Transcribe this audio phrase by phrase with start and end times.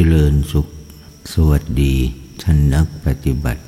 [0.00, 0.66] เจริญสุข
[1.32, 1.94] สวัสดี
[2.42, 3.62] ท่านนักปฏิบัติ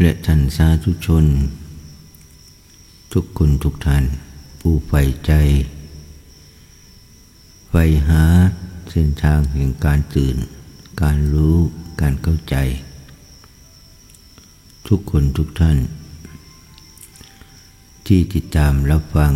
[0.00, 1.24] และท่านสาธุชน
[3.12, 4.04] ทุกคนทุกท่าน
[4.60, 5.32] ผู้ใฝ่ใจ
[7.70, 8.22] ใฝ่หา
[8.90, 10.36] เส้นทางแห่งการตื่น
[11.02, 11.56] การรู้
[12.00, 12.56] การเข้าใจ
[14.88, 15.78] ทุกคนทุกท่าน
[18.06, 19.32] ที่ติดตามรับฟัง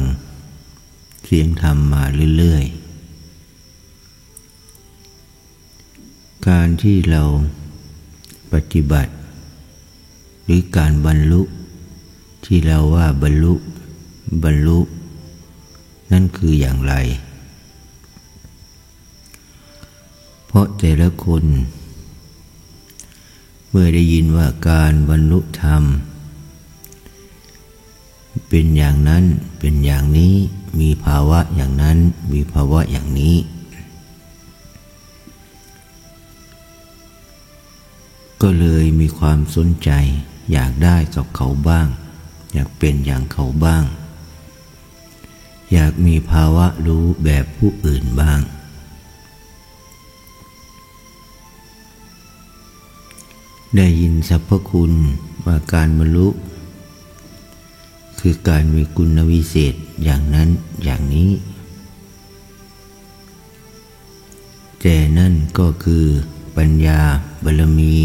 [1.24, 2.02] เสียงธรรมมา
[2.38, 2.89] เรื่อยๆ
[6.48, 7.22] การที่เรา
[8.52, 9.12] ปฏิบัติ
[10.44, 11.42] หรือการบรรลุ
[12.44, 13.54] ที่เราว่าบรรลุ
[14.42, 14.80] บรรลุ
[16.12, 16.94] นั่นคืออย่างไร
[20.46, 21.44] เพราะแต่ละคน
[23.68, 25.82] เมื่อได้ยินว่าการบรรลุธรรม
[28.48, 29.24] เป็นอย่างนั้น
[29.58, 30.34] เป็นอย่างนี้
[30.80, 31.98] มีภาวะอย่างนั้น
[32.32, 33.36] มีภาวะอย่างนี้
[38.42, 39.90] ก็เลยมีความสนใจ
[40.52, 41.86] อยากได้กับเขาบ้าง
[42.52, 43.84] อยากเป็นอย่างเขาบ้าง
[45.72, 48.40] อยากมีภาวะรู้แบบผู้อื่นบ้าง
[53.76, 54.92] ได้ยินสรรพคุณ
[55.44, 56.28] ว่าการบรรลุ
[58.20, 59.74] คือการมีคุณวิเศษ
[60.04, 60.48] อย่างนั้น
[60.84, 61.30] อย่างนี้
[64.80, 66.06] แต่นั่นก็คือ
[66.56, 67.00] ปัญญา
[67.44, 67.98] บารมี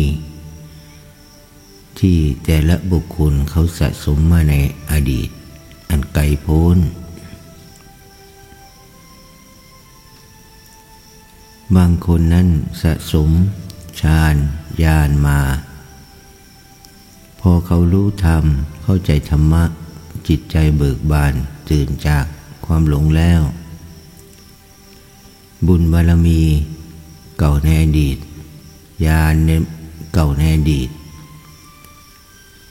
[2.00, 4.56] ที่แต่ละบุคคลเขาสะสมมาใน
[4.92, 5.30] อดีต
[5.90, 6.78] อันไกลโพ้น
[11.76, 12.48] บางคนนั้น
[12.82, 13.30] สะสม
[14.02, 14.36] ฌาน
[14.84, 15.40] ญาณมา
[17.40, 18.44] พอเขารู้ธรรม
[18.84, 19.64] เข้าใจธรรมะ
[20.28, 21.34] จิตใจเบิกบาน
[21.70, 22.26] ตื่นจาก
[22.66, 23.42] ความหลงแล้ว
[25.68, 26.42] บุญบารมี
[27.40, 28.18] เก่าในอดีต
[29.06, 29.36] ญาณ
[30.14, 30.90] เก่าในอดีต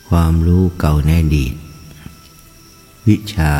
[0.08, 1.52] ความรู้เก่าในอดีต
[3.08, 3.54] วิชา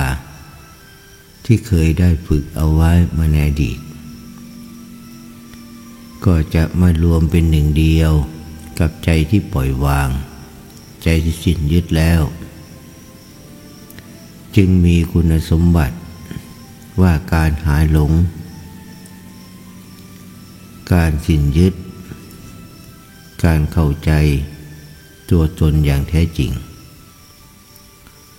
[1.44, 3.78] ที่เคยได้ฝึกเอาไว้มาในอดีต
[6.24, 8.12] ก็จะมารวมเป็นหนึ่งเดียว
[8.78, 10.08] กับใจที่ปล่อยวาง
[11.02, 12.22] ใจที่สิ้นยึดแล้ว
[14.56, 15.96] จึงมีคุณสมบัติ
[17.00, 18.12] ว่าการหายหลง
[20.92, 21.74] การสิ้นยึด
[23.44, 24.12] การเข้าใจ
[25.30, 26.52] ตัวตนอย่างแท้จริง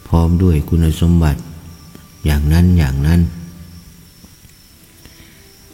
[0.07, 1.41] พร้อมด้วยคุณสมบัติ
[2.25, 3.21] อย่างนั้นอย่างนั้น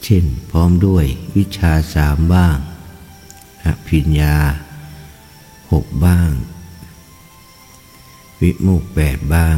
[0.04, 1.06] เช่น พร้อมด้วย
[1.36, 2.58] วิชาสามบ้าง
[3.66, 4.36] อภิญญา
[5.72, 6.32] หกบ้าง
[8.42, 9.56] วิมุกแปดบ้าง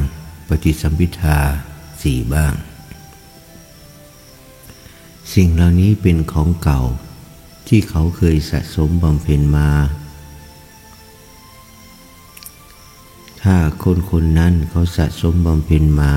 [0.47, 1.39] ปฏิสัมพิทา
[2.01, 2.53] สี่บ้าง
[5.33, 6.81] สิ่งเหล่านี้เป็นของเก่า
[7.75, 9.69] ที่เขาเคยสะสมบำเพ็ญมา
[13.43, 16.13] ถ้าคนคนนั้นเขาสะสมบำเพ็ญมา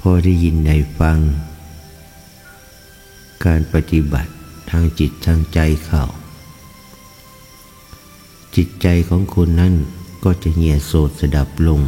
[0.00, 1.18] พอได้ยินได้ฟัง
[3.44, 4.30] การปฏิบัติ
[4.70, 6.02] ทางจิตทางใจเขา
[8.56, 9.74] จิตใจของคนนั้น
[10.24, 11.80] ก็จะเหี่ยโสดสดับลง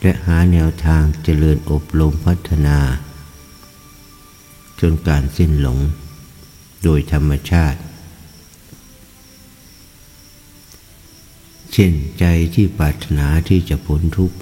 [0.00, 2.78] และหาแนวทางเจริญอบรมพัฒนา
[4.80, 5.78] จนการสิ้นหลง
[6.84, 7.80] โดยธรรมชาติ
[11.72, 14.36] เช่นใจที่ปรารถนาที่จะพ้นทุกข์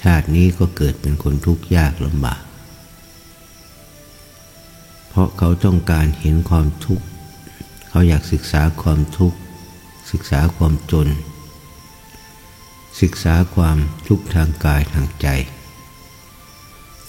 [0.00, 2.42] ชาตินี้ก็เกิดเป็นคนทุกข์ยากลำบาก
[5.08, 7.04] เพราะเขาต้องการเห็นความทุกข์
[7.88, 9.38] เขาอยากศึกษาความทุกข์
[10.12, 11.08] ศึกษาความจน
[13.02, 15.26] ศึกษาความทุกข์ทางกายทางใจ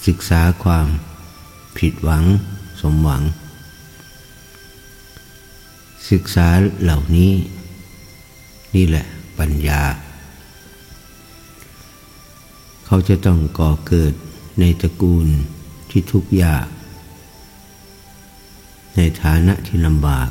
[0.06, 0.86] ศึกษาความ
[1.78, 2.24] ผิดหวัง
[2.80, 3.22] สมหวัง
[6.10, 6.48] ศึกษา
[6.82, 7.32] เหล่านี้
[8.74, 9.04] นี่แหละ
[9.38, 9.82] ปัญญา
[12.86, 14.14] เขาจะต้องก่อเกิด
[14.60, 15.26] ในตระกูล
[15.90, 16.66] ที่ทุกข์ยาก
[18.96, 20.28] ในฐานะที่ลำบาก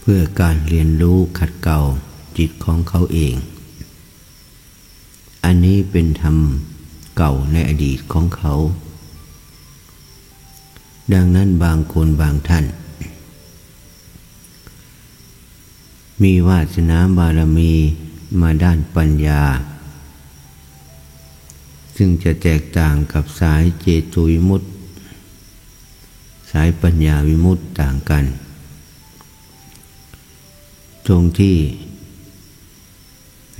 [0.00, 1.78] เพื่อการเรียนรู้ขัดเกลา
[2.38, 3.34] จิตของเขาเอง
[5.44, 6.36] อันนี้เป็นธรรม
[7.16, 8.54] เก่าในอดีตของเขา
[11.12, 12.64] ดังนั้นบางคนบางท่าน
[16.22, 17.72] มีวาสนาบารมี
[18.40, 19.42] มาด้านปัญญา
[21.96, 24.68] ซึ่งจะแตกต่างกับสายเจตุวิมุตติ
[26.50, 28.24] สายปัญญาวิมุตติต่างกัน
[31.06, 31.56] ตรงที่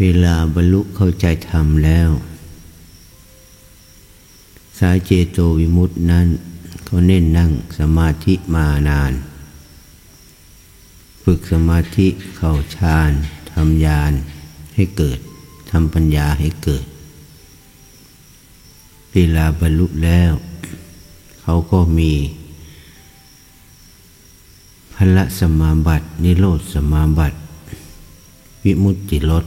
[0.00, 2.10] เวลาบรรลุเข้าใจธรรมแล้ว
[4.78, 6.28] สายเจโตวิมุตตินั้น
[6.92, 9.12] เขาเน้นนั่งสมาธิมานาน
[11.22, 12.06] ฝึกสมาธิ
[12.36, 13.10] เข้าฌาน
[13.52, 14.12] ทำญาณ
[14.74, 15.18] ให้เกิด
[15.70, 16.84] ทำปัญญาให้เกิด
[19.12, 20.32] เวลาบรรลุแล้ว
[21.42, 22.12] เขาก็มี
[24.94, 27.36] พละสมาบัติ นิโรธสมาบัติ
[28.64, 29.44] วิมุตติรส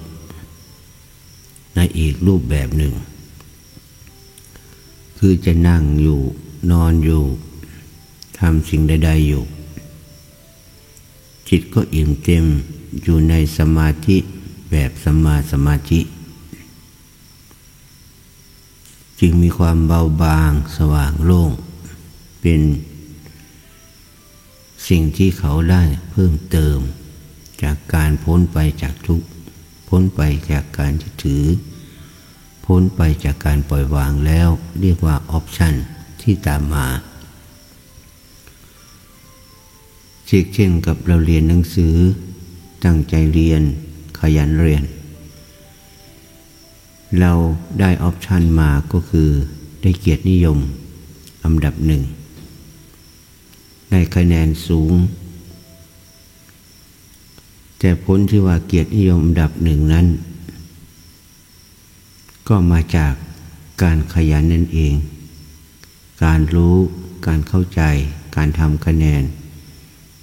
[1.76, 2.94] ในอีกรูปแบบหนึ่ง
[5.18, 6.22] คือจะนั่งอยู่
[6.72, 7.24] นอนอยู่
[8.40, 9.44] ทำสิ่งใด ๆอยู่
[11.50, 12.46] จิตก็อิ่มเต็ม
[13.04, 14.18] อยู่ในสมาธิ
[14.72, 16.02] แบบสมาสมาธิ
[19.20, 21.52] จึงมีความเบาบางสว่างโล่ง
[22.42, 22.62] เป็น
[24.90, 26.78] สิ่งที่เขาได้เพิ่มเติม
[27.64, 29.28] จากการพ้นไปจากทุกข์
[29.88, 30.22] พ้นไป
[30.52, 30.92] จากการ
[31.24, 31.46] ถือ
[32.66, 34.50] พ้นไปจากการปล่อยวางแล้ว
[34.82, 35.76] เรียกว่าออปชั่น
[36.26, 36.88] ที่ตามมา
[40.54, 41.96] เช่นกับเราเรียนหนังสือ
[42.86, 43.62] ตั้งใจเรียน
[44.20, 44.84] ขยันเรียน
[47.20, 47.32] เรา
[47.80, 49.30] ได้ออปชันมาก็คือ
[49.82, 50.58] ได้เกียรตินิยม
[51.44, 52.02] อันดับหนึ่ง
[53.92, 54.94] ได้คะแนนสูง
[57.80, 60.08] แต่ผลที่ว่าเกียรตินิยมอันดับหนึ่งนั้น
[62.48, 63.14] ก็มาจาก
[63.82, 64.94] การขยันนั่นเอง
[66.24, 66.76] การรู้
[67.28, 67.82] การเข้าใจ
[68.36, 69.24] การทำคะแนน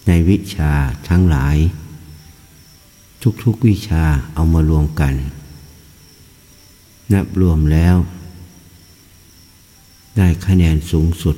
[0.07, 0.73] ในวิชา
[1.09, 1.57] ทั้งหลาย
[3.45, 4.05] ทุกๆวิชา
[4.35, 5.15] เอามารวมกัน
[7.13, 7.97] นับรวมแล้ว
[10.17, 11.37] ได้คะแนนสูงสุด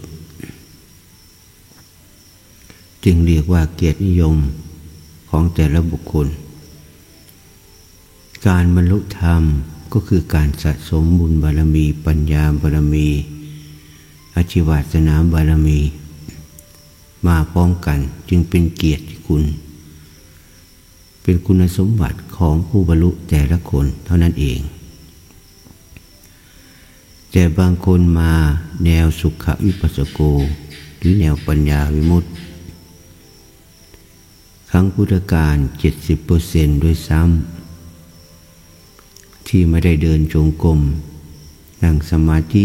[3.05, 4.37] จึงเรียกว่าเกียรตินิยม
[5.31, 6.29] ของแต่ละบุคคล
[8.47, 9.43] การบรรลุธรรม
[9.93, 13.09] ก็คือการสะสมบุญบารมี ปัญญาบารมี
[14.35, 15.81] อาชีวาสนามบารมี
[17.27, 17.99] มาพร้อมกัน
[18.29, 19.45] จึงเป็นเกียรติคุณ
[21.23, 24.61] เป็นคุณสมบัติของผู้บรรลุแต่ละคนเท่านั้นเอง
[27.31, 28.33] แต่บางคนมา
[28.85, 30.21] แนวสุขวิปัสสโก
[30.99, 32.29] หรือแนวปัญญาวิมุตติ
[34.71, 40.81] ครั้งพุทธกาลเจ็ดสิบเปอร์เซนต์ด้วยซ้ำที่ไม่ได้เดินจงกรม
[41.83, 42.65] นั่งสมาธิ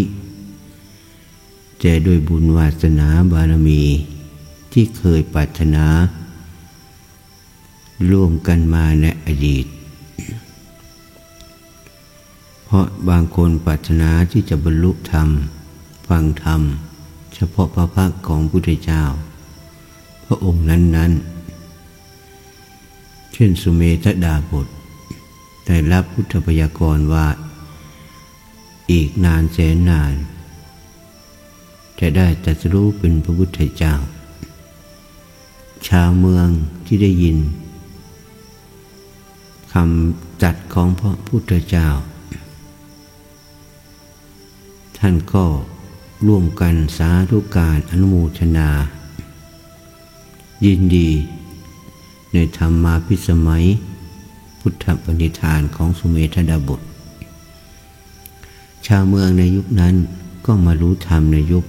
[1.80, 3.84] แต่โดยบุญวาสนาบารมี
[4.72, 5.86] ที่เคยปรารถนา
[8.12, 9.66] ร่วมกันมาในอดีต
[12.66, 15.30] เพราะบางคนปรารถนาที่จะบรรลุธรรม
[16.08, 16.62] ฟังธรรม
[17.36, 19.04] เฉพาะพระพักของพุทธเจ้า
[20.26, 21.12] พระองค์นั้น
[21.98, 24.68] ๆ เช่นสุเมธดาบท
[25.68, 27.28] ได้รับพุทธพยากรว่า
[28.92, 30.14] อีกนานแสนนาน
[32.00, 33.94] จะได้ตัดรู้เป็นพระพุทธเจ้า
[35.88, 36.48] ชาวเมือง
[36.86, 37.38] ที่ได้ยิน
[39.74, 41.88] คำจัดของพระพุทธเจ้า
[44.98, 45.46] ท่านก็
[46.28, 48.70] ร่วมกันสาธุการอนุโมทนา
[50.66, 51.10] ยินดี
[52.34, 53.66] ในธรรมาพิสมัย
[54.60, 56.82] พุทธปณิธานของสุเมธดาบท
[58.86, 59.96] ชาวเมืองในยุคนั้น
[60.46, 61.66] ก็มารู้ธรรมในยุค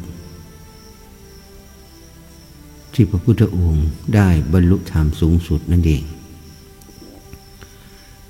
[3.02, 6.02] ที่พระพุทธองค์ได้บรรลุธรรมสูงสุดนั่นเอง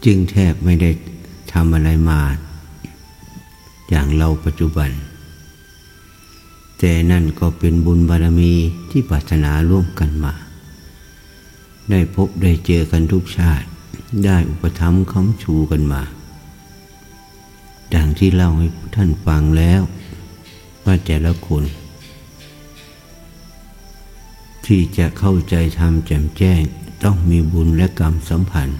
[0.04, 0.90] จึงแทบไม่ได้
[1.52, 2.20] ทำอะไรมา
[3.90, 4.90] อย่างเราปัจจุบัน
[6.78, 8.52] แต่นั่นก็เป็นบุญบารมี
[8.90, 10.34] ที่ปรารถนาร่วมกันมา
[11.90, 13.66] ได้พบได้เจอกันทุกชาติ
[14.24, 16.02] ได้อุปถัมคำชูกันมา
[17.94, 19.80] ดังที่เล่าให้ท่านฟังแล้ว
[20.84, 21.64] ว่าแต่ละคน
[24.74, 26.60] ที่จะเข้าใจทำแจ่มแจ้ง
[27.02, 28.78] ต้องมีบุญและกรรมสัมพันธ์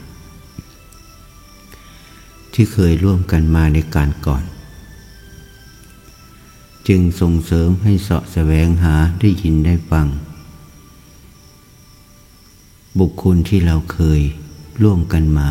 [2.52, 4.44] ที่เคยร่วมกันมาในการก่อน
[6.88, 10.06] จึงส่งเสริมให้เสาะแสวงหาได้ยินได้ฟัง
[12.98, 14.20] บุคคลที่เราเคย
[14.82, 15.50] ร่วมกันมา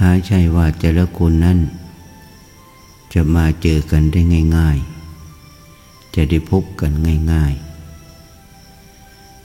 [0.00, 1.58] หาใช่ว่าแต่ละคนนั้น
[3.14, 4.20] จะมาเจอกันได้
[4.56, 4.78] ง่าย
[5.46, 6.92] ๆ จะได้พบกัน
[7.32, 7.71] ง่าย ๆ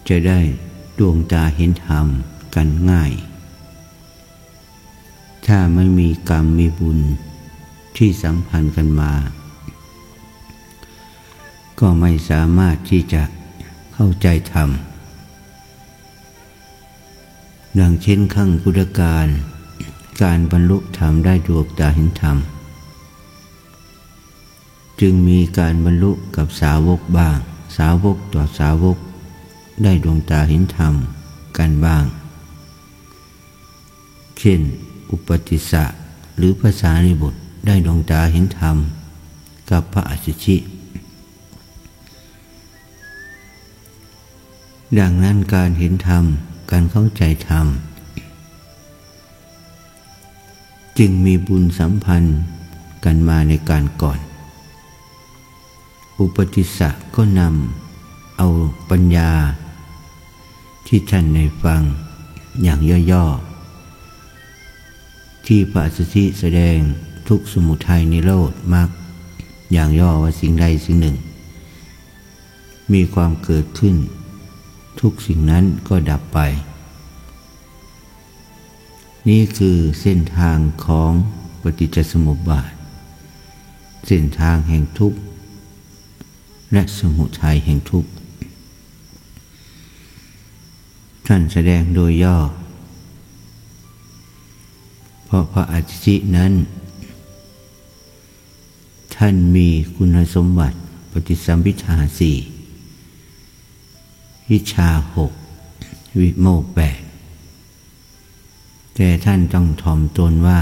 [0.09, 0.39] จะได้
[0.99, 2.05] ดวงตาเห็นธรรม
[2.55, 3.11] กันง่าย
[5.45, 6.99] ถ้าไม่มีกรรมมีบุญ
[7.97, 9.13] ที่สัมพันธ์กันมา
[11.79, 13.23] ก็ไม่สามารถที่จะ
[13.93, 14.69] เข้าใจธรรม
[17.79, 19.27] ดังเช่นขั้งพุทธการ
[20.21, 22.37] การบรรลุธรรมได้ดวงตาเห็นธรรม
[25.01, 27.37] จึงมีการบรรลุกับสาวกบ้าง
[27.77, 28.97] สาวกต่อสาวก
[29.83, 30.93] ได้ดวงตาเห็นธรรม
[31.57, 32.03] กันบ้าง
[34.39, 34.61] เช่น
[35.11, 35.83] อุปติสะ
[36.37, 37.33] หรือภาษาในบท
[37.65, 38.77] ได้ดวงตาเห็นธรรม
[39.71, 40.57] กับพระอาชิชิ
[44.99, 46.23] ดังนั้นการเห็นธรรม
[46.71, 47.65] การเข้าใจธรรม
[50.97, 52.39] จึงมีบุญสัมพันธ์
[53.05, 54.19] กันมาในการก่อน
[56.19, 58.47] อุปติสสะก็นำเอา
[58.89, 59.31] ปัญญา
[60.87, 61.81] ที่ท่านในฟัง
[62.63, 62.79] อย่าง
[63.11, 66.77] ย่อๆ ที่พระสุธิแสดง
[67.27, 68.89] ทุกสมุทัยในโลดมาก
[69.73, 71.15] อย่างย่อว่าสิ่งใดสิ่งหนึ่ง
[72.93, 73.95] มีความเกิดขึ้น
[74.99, 76.39] ทุกสิ่งนั้นก็ดับไป
[79.29, 81.11] นี่คือเส้นทางของ
[81.61, 82.71] ปฏิจจสมุปบาท
[84.07, 85.19] เส้นทางแห่งทุกข์
[86.73, 88.09] และสมุทัยแห่งทุกข์
[91.27, 92.37] ท่านแสดงโดยย่อ
[95.25, 96.53] เพราะพระอาชินั้น
[99.15, 100.77] ท่านมีคุณสมบัติ
[101.11, 102.37] ปฏิสัมพิทาสี่
[104.51, 105.31] วิชาหก
[106.19, 106.99] วิโมกแปด
[108.95, 110.59] แต่ท่านต้องถ่อมตนว่า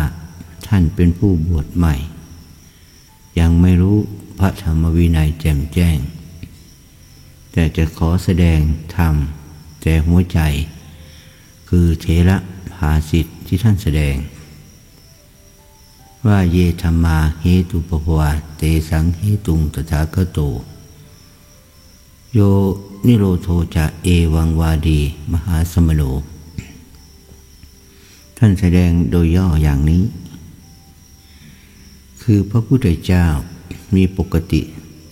[0.67, 1.95] ท่านเป็นผู้บวชใหม่
[3.39, 3.97] ยังไม่รู้
[4.39, 5.97] พระธรรมวินัยแจ่มแจ้ง
[7.51, 8.59] แต่จะขอแสดง
[8.97, 9.15] ธรรม
[9.87, 10.39] แต่หัวใจ
[11.69, 12.37] คือเทระ
[12.73, 14.15] ภาสิทธิ์ที่ท่านแสดง
[16.25, 20.39] ว่าเยธรรมาเหตุปภวาเตสังเหตุงตถาคโต
[22.33, 22.39] โย
[23.05, 24.99] นิโรโทจะเอวังวาดี
[25.31, 26.01] มหาสมโน
[28.37, 30.03] ท่านแสดงโดยย่ออย่างนี้
[32.21, 33.25] คือพระพุทธเจ้า
[33.95, 34.61] มีปกติ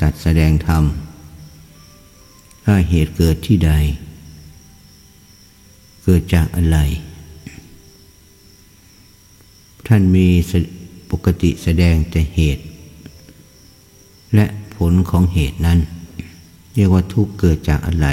[0.01, 0.83] ตัดแสดงธรรม
[2.63, 3.73] ถ้าเหตุเกิดที่ใด
[6.03, 6.77] เกิดจากอะไร
[9.87, 10.27] ท่านมี
[11.11, 12.63] ปกติแสดงแต่เหตุ
[14.35, 14.45] และ
[14.75, 15.79] ผลของเหตุนั้น
[16.75, 18.07] เรียกว่าทุกข์เกิดจากอะไร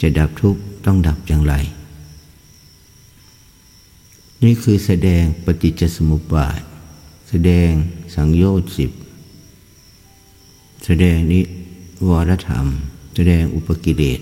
[0.00, 1.54] จะดับทุกข์ต้องดับอย่างไร
[4.42, 6.60] นี่คือแสดงปฏิจจสมุปบาท
[7.28, 7.70] แสดง
[8.14, 8.90] สังโยชน์สิบ
[10.84, 11.40] แสดงนิ
[12.08, 12.66] วรธรรม
[13.14, 14.20] แสดงอุปกิเลส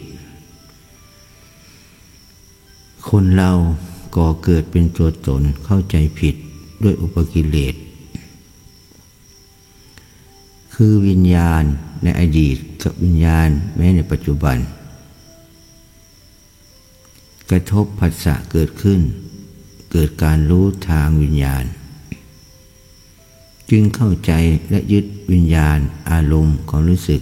[3.11, 3.51] คนเรา
[4.17, 6.35] ก่อเกิดเป็นตัวตนเข้าใจผิด
[6.83, 7.75] ด้วยอุปกิเลส
[10.75, 11.63] คือวิญญาณ
[12.03, 14.57] ในอดีตกับวิญญาณแม้ในปัจจุบัน
[17.51, 19.01] กระทบผัสสะเกิดขึ้น
[19.93, 21.65] เกิดการรู้ทางวิญญาณ
[23.71, 24.33] จึงเข้าใจ
[24.71, 25.79] และยึดวิญญาณ
[26.11, 27.21] อารมณ์ของรู้สึก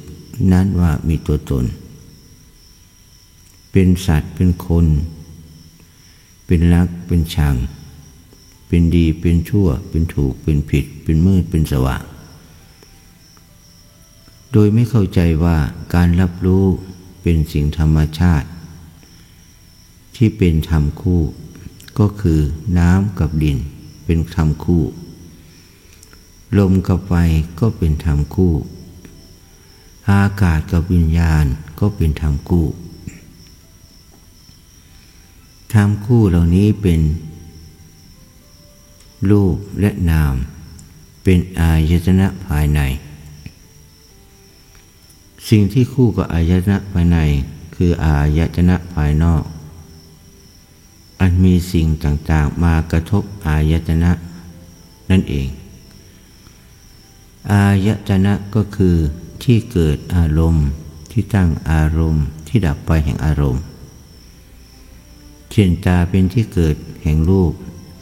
[0.53, 1.65] นั้นว่ามีตัวตน
[3.73, 4.87] เป็นสัตว์เป็นคน
[6.47, 7.55] เป็นรักเป็นชัง
[8.69, 12.03] เป็นดีเป็นชั่ว เป็นถูกเป็นผิด เป็นมืดเป็นสว่าง
[14.53, 15.59] โดยไม่เข้าใจว่า
[15.95, 16.65] การรับรู้
[17.23, 18.49] เป็นสิ่งธรรมชาติ
[20.17, 21.23] ที่เป็นธรรมคู่
[21.99, 22.41] ก็คือ
[22.79, 23.59] น้ำกับดิน
[24.05, 24.85] เป็นธรรมคู่
[26.59, 27.13] ลมกับไฟ
[27.61, 28.55] ก็เป็นธรรมคู่
[30.11, 31.45] อากาศกับวิญญาณ
[31.81, 32.67] ก็เป็นธรรมคู่
[35.75, 37.01] ธรรมคู่เหล่านี้เป็น
[39.31, 40.35] รูปและนาม
[41.23, 42.81] เป็นอายตนะภายใน
[45.49, 47.19] สิ่งที่คู่กับอายตนะภายใน
[47.75, 49.43] คืออายตนะภายนอก
[51.21, 54.11] อันมีสิ่งต่างๆมากระทบอายตนะ
[55.11, 55.49] นั่นเอง
[57.53, 58.97] อายตนะก็คือ
[59.45, 60.67] ที่เกิดอารมณ์
[61.11, 63.63] ที่ตั้งอารมณ์ที่ดับไปแห่งอารมณ์
[65.57, 67.53] ช่นตาเป็นที่เกิดแห่งรูป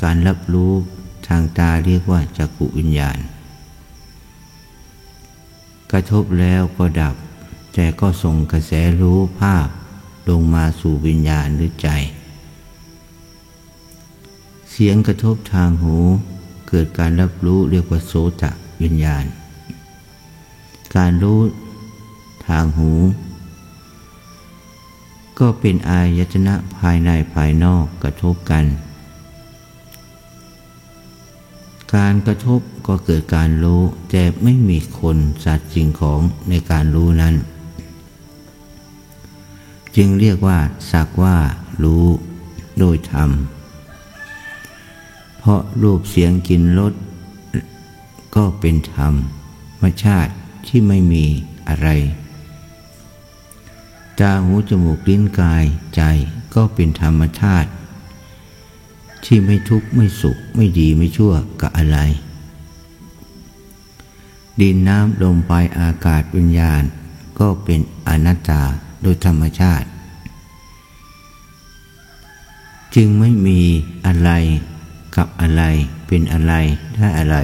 [0.03, 0.73] การรับรู้
[1.29, 3.19] ทางตาเรียกว่าจักขุวิญญาณ
[5.93, 7.15] กระทบแล้วก็ดับ
[7.75, 9.69] แต่ก็ส่งกระแสรู้ภาพ
[10.29, 11.89] ลงมาสู่วิญญาณหรือใจ
[14.71, 15.97] เสียงกระทบทางหู
[16.69, 18.45] เกิดการรับรู้เรียกว่าโสต
[18.83, 19.25] วิญญาณ
[20.97, 21.41] การรู้
[22.49, 22.93] ทางหู
[25.39, 28.65] ก็เป็นอายตนะภายในภายนอกกระทบกัน
[31.95, 37.35] การกระทบก็เกิดการรู้ แต่ไม่มีคนสัตว์สิ่งของในการรู้นั้น
[39.97, 40.59] จึงเรียกว่า
[40.91, 41.37] สักว่า
[41.83, 42.07] รู้
[42.79, 43.31] โดยธรรม
[45.39, 46.95] เพราะรูปเสียงกลิ่นรส
[48.37, 49.15] ก็เป็นธรรม
[49.83, 50.33] มชาติ
[50.67, 51.25] ที่ไม่มี
[51.69, 51.89] อะไร
[54.21, 55.65] ตาหูจมูกลิ้นกาย
[55.97, 56.03] ใจ
[56.55, 57.71] ก็เป็นธรรมชาติ
[59.25, 61.99] ที่ไม่ทุกข์ไม่สุขไม่ดีไม่ชั่วกับอะไร
[64.61, 66.83] ดินน้ำลมไฟอากาศวิญญาณ
[67.39, 68.63] ก็เป็นอนัตตา
[69.03, 69.87] โดยธรรมชาติ
[72.95, 73.61] จึงไม่มี
[74.07, 74.31] อะไร
[75.17, 75.63] กับอะไร
[76.07, 76.53] เป็นอะไร
[76.95, 77.37] ได้อะไร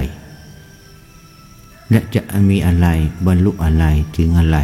[1.89, 2.87] และจะมีอะไร
[3.25, 3.85] บรรลุอะไร
[4.17, 4.57] ถึงอะไร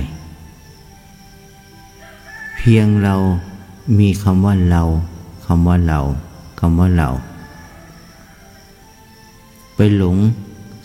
[2.58, 3.16] เพียงเรา
[4.00, 4.84] มีคำว่าเรา
[5.46, 6.00] คำว่าเรา
[6.60, 7.10] คำว่าเรา
[9.76, 10.18] ไปหลง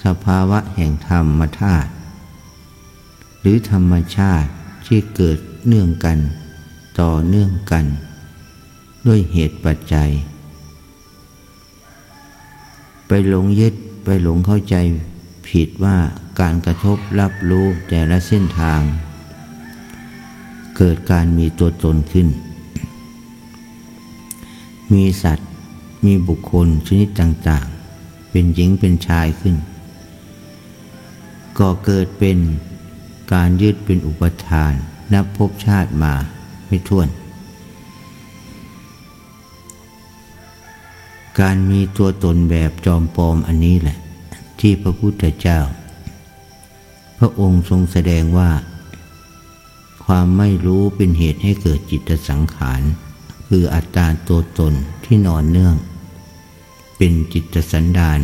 [0.04, 1.90] สภาวะแห่งธรรมธาตุ
[3.40, 4.48] หรือธรรมชาติ
[4.86, 6.18] ที่เกิดเนื่องกัน
[7.00, 7.84] ต่อเนื่องกัน
[9.06, 10.10] ด้วยเหตุปัจจัย
[13.06, 13.74] ไปหลงยึด
[14.04, 14.74] ไปหลงเข้าใจ
[15.48, 15.96] ผิดว่า
[16.40, 18.80] การกระทบรับรู้แต่ละเส้นทาง
[20.84, 22.28] เกิดการมีตัวตนขึ้น
[24.92, 25.48] มีสัตว์
[26.04, 29.56] มีบุคคลชนิดต่างๆ เป็นหญิงเป็นชายขึ้น
[31.58, 32.38] ก็เกิดเป็น
[33.32, 34.72] การยึดเป็นอุปทาน
[35.12, 36.14] นับพบชาติมา
[36.66, 37.08] ไม่ท้วน
[41.40, 43.98] การมีตัวตนแบบจอมปลอมอันนี้แหละ
[44.60, 45.58] ที่พระพุทธเจ้า
[47.18, 48.50] พระองค์ทรงแสดงว่า
[50.14, 52.82] ความไม่รู้เป็นเหตุให้เกิดจิตสังขาร
[53.48, 55.76] คืออัตตาตัวตนที่นอนเนื่อง
[56.96, 58.20] เป็นจิตสันดาน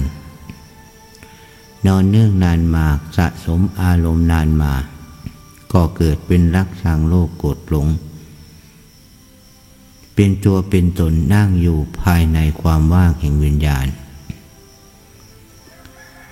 [1.86, 4.74] นอนเนื่องนานมาสะสมอารมณ์นานมา
[5.72, 7.86] ก็เกิดเป็นรักชังโลกโกรธหลง
[10.14, 13.86] เป็นตัวเป็นตนนั่งอยู่ภายในความว่างแห่งวิญญาณ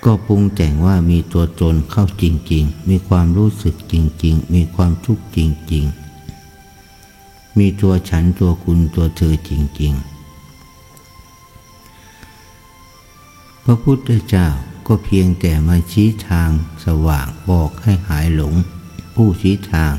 [0.05, 5.39] ก็ปรุงแต่งว่ามีตัวตนเข้าจริง ๆ มีความรู้สึกจริง ๆ มีความทุกข์จ
[5.73, 5.85] ริง
[6.71, 10.17] ๆ มีตัวฉันตัวคุณตัวเธอจริง ๆ
[13.63, 14.47] พระพุทธเจ้า
[14.87, 16.49] ก็เพียงแต่มาชี้ทาง
[16.85, 18.53] สว่างบอกให้หายหลง
[19.15, 19.93] ผู้ชี้ทาง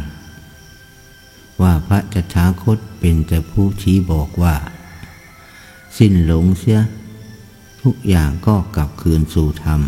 [1.62, 4.54] ว่าพระจัตาคตเป็นแต่ผู้ชี้บอกว่า
[5.96, 6.80] สิ้นหลงเสีย
[7.90, 9.80] ทุกอย่างก็กลับคืนสู่ธรรม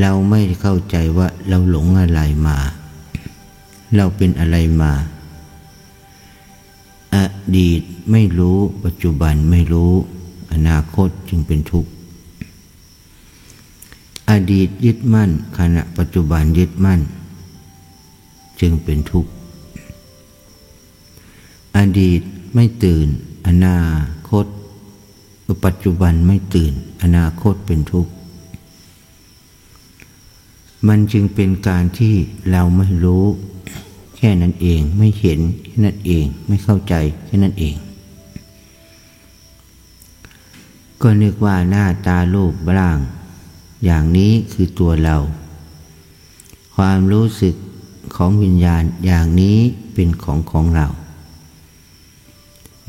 [0.00, 2.58] เราไม่เข้าใจว่าเราหลงอะไรมา
[3.96, 4.92] เราเป็นอะไรมา
[7.14, 7.18] อ
[7.58, 9.92] ดีตไม่รู้ปัจจุบันไม่รู้
[10.52, 11.90] อนาคตจึงเป็นทุกข์
[14.30, 17.00] อดีตยึดมั่น ขณะปัจจุบันยึดมั่น
[18.60, 19.30] จึงเป็นทุกข์
[21.76, 22.20] อดีต
[22.54, 23.06] ไม่ตื่น
[23.46, 23.78] อนา
[24.30, 24.46] คต
[25.64, 28.12] ปัจจุบันไม่ตื่น อนาคตเป็นทุกข์
[30.88, 32.14] มันจึงเป็นการที่
[32.50, 33.24] เราไม่รู้
[34.16, 36.94] แค่นั้นเองไม่เห็นแค่นั้นเองไม่เข้าใจ
[37.26, 37.74] แค่นั้นเอง
[41.02, 42.98] ก็นึกว่าหน้าตารูปร่าง
[43.84, 45.16] อย่างนี้คือตัวเรา
[46.76, 47.54] ความรู้สึก
[48.16, 49.58] ของวิญญาณอย่างนี้
[49.94, 50.86] เป็นของของเรา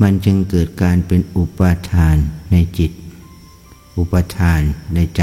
[0.00, 2.16] มันจึงเกิดการเป็นอุปาทาน
[2.52, 2.90] ในจิต
[3.96, 4.60] อุปทาน
[4.94, 5.22] ในใจ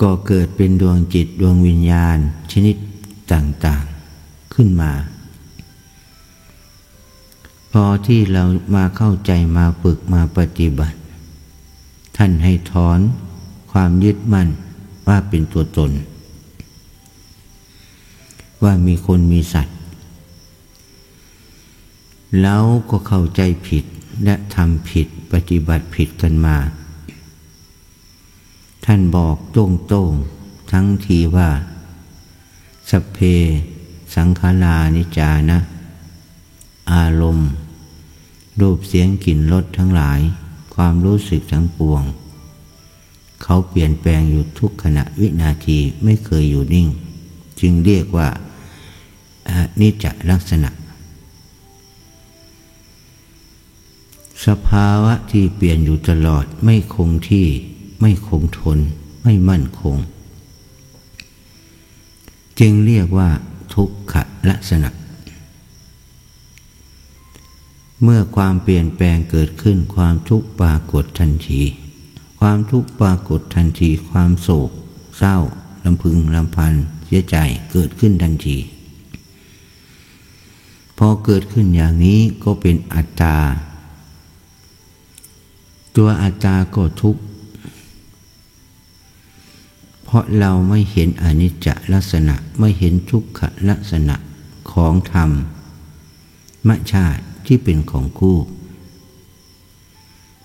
[0.00, 2.18] ก็เกิดเป็นดวงจิตดวงวิญญาณ
[2.52, 2.76] ชนิด
[3.32, 4.92] ต่างๆขึ้นมา
[7.72, 8.42] พอที่เรา
[8.74, 10.96] มาเข้าใจมาฝึกมาปฏิบัติ
[12.16, 12.98] ท่านให้ถอน
[13.72, 14.48] ความยึดมั่น
[15.08, 15.90] ว่าเป็นตัวตน
[18.62, 19.70] ว่ามีคนมีสัตว
[22.42, 23.84] แล้วก็เข้าใจผิด
[24.24, 26.56] และทำผิดปฏิบัติผิดกันมา
[28.84, 30.12] ท่านบอกโต้งโต้ง
[30.72, 31.48] ทั้งทีว่า
[32.90, 33.18] สเพ
[34.14, 35.58] สังขารานิจานะ
[36.92, 37.50] อารมณ์
[38.60, 40.20] รูปเสียงกลิ่นรสทั้งหลาย
[40.74, 42.02] ความรู้สึกทั้งปวง
[43.42, 46.88] เขาเปลี่ยนแปลงอยู่ทุกขณะวินาทีไม่เคยอยู่นิ่ง
[47.60, 48.28] จึงเรียกว่า
[49.80, 50.70] นิจลักษณะ
[54.46, 57.46] สภาวะที่เปลี่ยนอยู่ตลอดไม่คงที่
[58.00, 58.78] ไม่คงทน
[59.22, 59.96] ไม่มั่นคง
[62.60, 63.30] จึงเรียกว่า
[63.74, 64.14] ทุกข
[64.50, 64.90] ลักษณะ
[68.02, 71.62] เมื่อความเปลี่ยนแปลงเกิดขึ้นความทุกข์ปรากฏทันที
[72.40, 74.70] ความทุกข์ปรากฏทันที ความโศก
[75.18, 75.36] เศร้า
[75.84, 76.72] ลำพึงลำพัน
[77.04, 77.36] เสียใจ
[77.72, 78.56] เกิดขึ้นทันที
[80.98, 83.36] พอเกิดขึ้นอย่างนี้ก็เป็นอัตตา
[86.02, 87.22] ตัวอัตตาก็ทุกข์
[90.04, 94.16] เพราะเราไม่เห็นอนิจจลักษณะไม่เห็นทุกขลักษณะ
[94.72, 95.30] ของธรรม
[96.68, 98.38] มชาติที่เป็นของคู่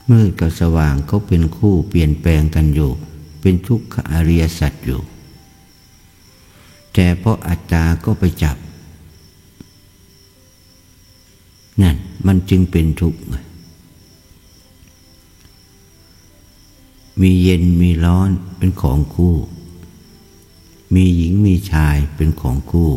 [0.10, 2.92] มืดกับสว่างเขาเป็นคู่เปลี่ยนแปลงกันอยู่
[3.42, 5.02] เป็นทุกขอริยสัจอยู่
[6.94, 8.58] แต่เพราะอัตตาก็ไปจับ
[11.82, 13.20] นั่นมันจึงเป็นทุกข์
[17.22, 19.36] มีเย็นมีร้อนเป็นของคู่
[20.94, 22.92] มีหญิงมีชายเป็นของคู่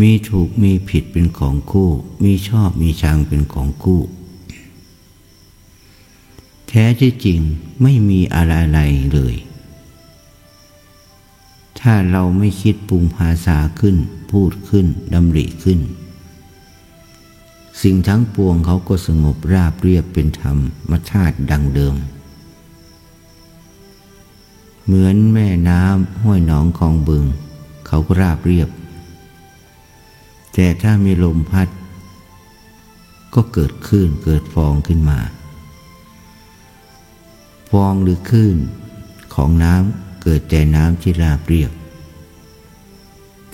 [0.00, 1.90] มีถูกมีผิดเป็นของคู่
[2.22, 4.00] มีชอบมีชังเป็นของคู่
[6.68, 7.40] แท้ที่จริง
[7.82, 8.78] ไม่มีอะไร
[9.12, 9.34] เลย
[11.80, 13.96] ถ้าเราไม่คิดปรุงภาษาขึ้น
[14.30, 15.80] พูดขึ้นดำริขึ้น
[17.82, 20.58] สิ่งทั้งปวงเขาก็สงบราบเรียบเป็นธรรม
[20.90, 21.94] มชาติดังเดิม
[24.84, 27.24] เหมือนแม่น้ำห้วยหนองคลองบึง
[27.86, 28.68] เขาก็ราบเรียบ
[30.54, 31.68] แต่ถ้ามีลมพัด
[33.34, 35.18] ก็เกิดคลื่นเกิดฟองขึ้นมา
[37.70, 38.56] ฟองหรือคลื่น
[39.34, 41.72] ของน้ำเกิดแต่น้ำที่ราบเรียบ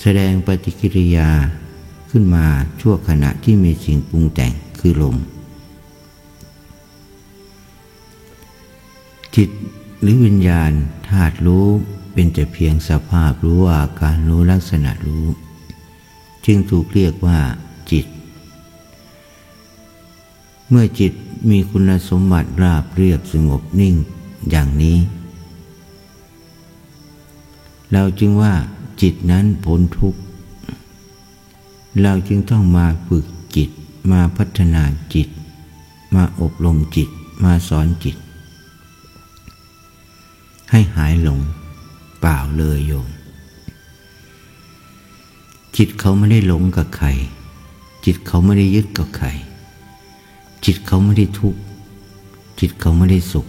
[0.01, 1.31] แสดงปฏิกิริยา
[2.14, 2.46] ขึ้นมา
[2.81, 5.16] ชั่วขณะที่มีสิ่งปรุงแต่งคือลม
[9.37, 9.51] จิต
[10.01, 10.70] หรือวิญญาณ
[11.09, 11.66] ธาตุรู้
[12.12, 15.27] เป็นแต่เพียงสภาพรู้อาการรู้ลักษณะรู้
[16.44, 17.38] จึงถูกเรียกว่า
[17.90, 18.07] จิต
[20.68, 21.12] เมื่อจิต
[21.51, 23.94] มีคุณสมบัติราบเรียบสงบนิ่ง
[24.51, 24.98] อย่างนี้
[27.92, 28.55] เราจึงว่า
[29.03, 30.20] จิตนั้นพ้นทุกข์
[32.01, 33.27] เราจึงต้องมาฝึก
[33.57, 33.71] จิต
[34.13, 34.83] มาพัฒนา
[35.15, 35.29] จิต
[36.15, 37.09] มาอบรมจิต
[37.45, 38.17] มาสอนจิต
[40.71, 41.41] ให้หายหลง
[42.21, 43.09] เปล่าเลยโยม
[45.77, 47.09] จิตเขาไม่ได้หลงกับใคร
[48.05, 49.29] จิตเขาไม่ได้ยึดกับใคร
[50.65, 51.61] จิตเขาไม่ได้ทุกข์
[52.61, 53.47] จิตเขาไม่ได้สุข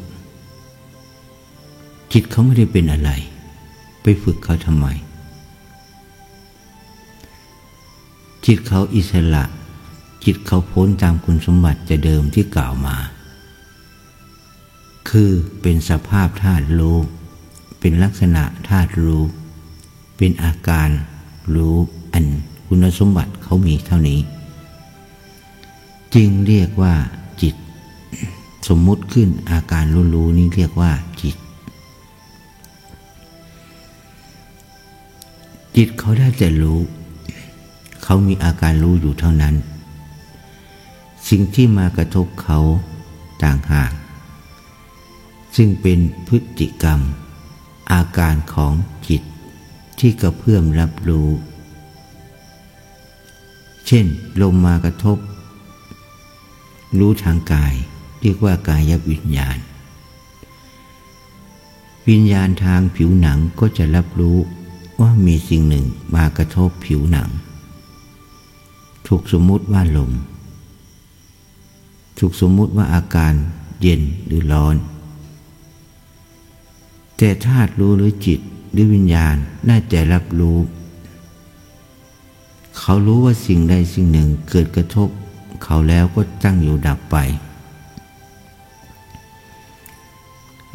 [2.14, 3.12] จิตเขาไม่ได้เป็นอะไร
[4.02, 4.88] ไปฝึกเขาทำไม
[8.46, 9.44] จิตเขาอิสระ
[10.26, 12.98] จิตเขาพ้นตามคุณสมบัติจะเดิมที่กล่าวมา
[15.10, 16.98] คือเป็นสภาพธาตุรู้
[17.80, 19.24] เป็นลักษณะธาตุรู้
[20.18, 20.90] เป็นอาการ
[21.56, 21.76] รู้
[22.14, 22.26] อัน
[22.68, 24.20] คุณสมบัติเขามีเท่านี้
[26.16, 26.94] จึงเรียกว่า
[27.42, 27.56] จิต
[28.68, 31.36] สมมุติขึ้นอาการรู้รู้นี้เรียกว่าจิต
[35.76, 36.80] จิตเขาได้แต่รู้
[38.04, 39.56] เขามีอาการรู้อยู่เท่านั้น
[41.30, 42.60] สิ่งที่มากระทบเขา
[43.44, 43.92] ต่างหาก
[45.56, 47.00] ซึ่งเป็นพฤติกรรม
[47.92, 48.74] อาการของ
[49.08, 49.22] จิต
[50.00, 51.30] ที่กระเพื่อมรับรู้
[53.88, 54.06] เช่น
[54.42, 55.18] ลมมากระทบ
[57.00, 57.74] รู้ทางกาย
[58.22, 59.58] เรียกว่ากายวิญญาณ
[62.10, 64.38] วิญญาณทางผิวหนังก็จะรับรู้
[65.00, 65.86] ว่ามีสิ่งหนึ่ง
[66.16, 67.30] มากระทบผิวหนัง
[69.16, 70.12] ถูกสมมุติว่าลม
[72.20, 73.34] ถูกสมมุติว่าอาการ
[73.82, 74.76] เย็นหรือร้อน
[77.18, 78.40] แต่ธาตุรู้หรือจิต
[78.72, 79.36] หรือวิญญาณ
[79.70, 80.58] น่าจะรับรู้
[82.78, 85.10] เขารู้ว่าสิ่งใดสิ่งหนึ่งเกิดกระทบ
[85.64, 87.18] เขาแล้วก็ตั้งอยู่ดับไป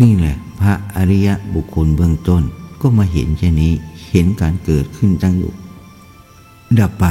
[0.02, 2.42] นี่แหละ พระอริยบุคคลเบื้องต้น
[2.80, 3.72] ก็มาเห็นแค่นี้
[4.10, 5.52] เห็นการเกิดขึ้นตั้งอยู่
[6.80, 7.06] ดับไป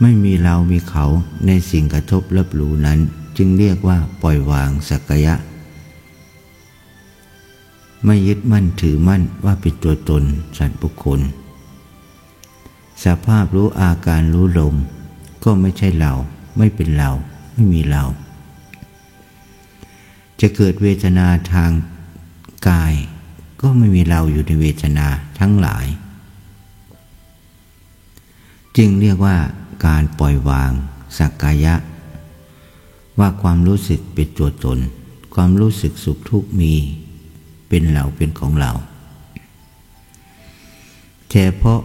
[0.00, 1.04] ไม่มีเรามีเขา
[1.46, 2.98] ในสิ่งกระทบรับรู้นั้น
[3.36, 5.34] จึงเรียกว่าปล่อยวางสักยะ
[8.04, 10.22] ไม่ยึดมั่นถือมั่นว่าเป็นตัวตน
[10.58, 11.20] สัตว์บุคคล
[13.04, 14.74] สภาพรู้อาการรู้ลม
[15.44, 16.12] ก็ไม่ใช่เรา
[16.58, 17.10] ไม่เป็นเรา
[17.54, 18.04] ไม่มีเรา
[20.40, 21.70] จะเกิดเวทนาทาง
[22.68, 22.94] กาย
[23.62, 25.06] ก็ไม่มีเราอยู่ในเวทนา
[25.38, 25.86] ทั้งหลาย
[28.76, 29.36] จึงเรียกว่า
[29.86, 30.70] การปล่อยวาง
[31.18, 31.74] สักกายะ
[33.18, 34.78] ว่าความรู้สึกเป็นตัวตน
[35.34, 36.74] ความรู้สึกสุขทุกข์มี
[37.68, 38.72] เป็นเราเป็นของเรา
[41.30, 41.80] แต่เพราะ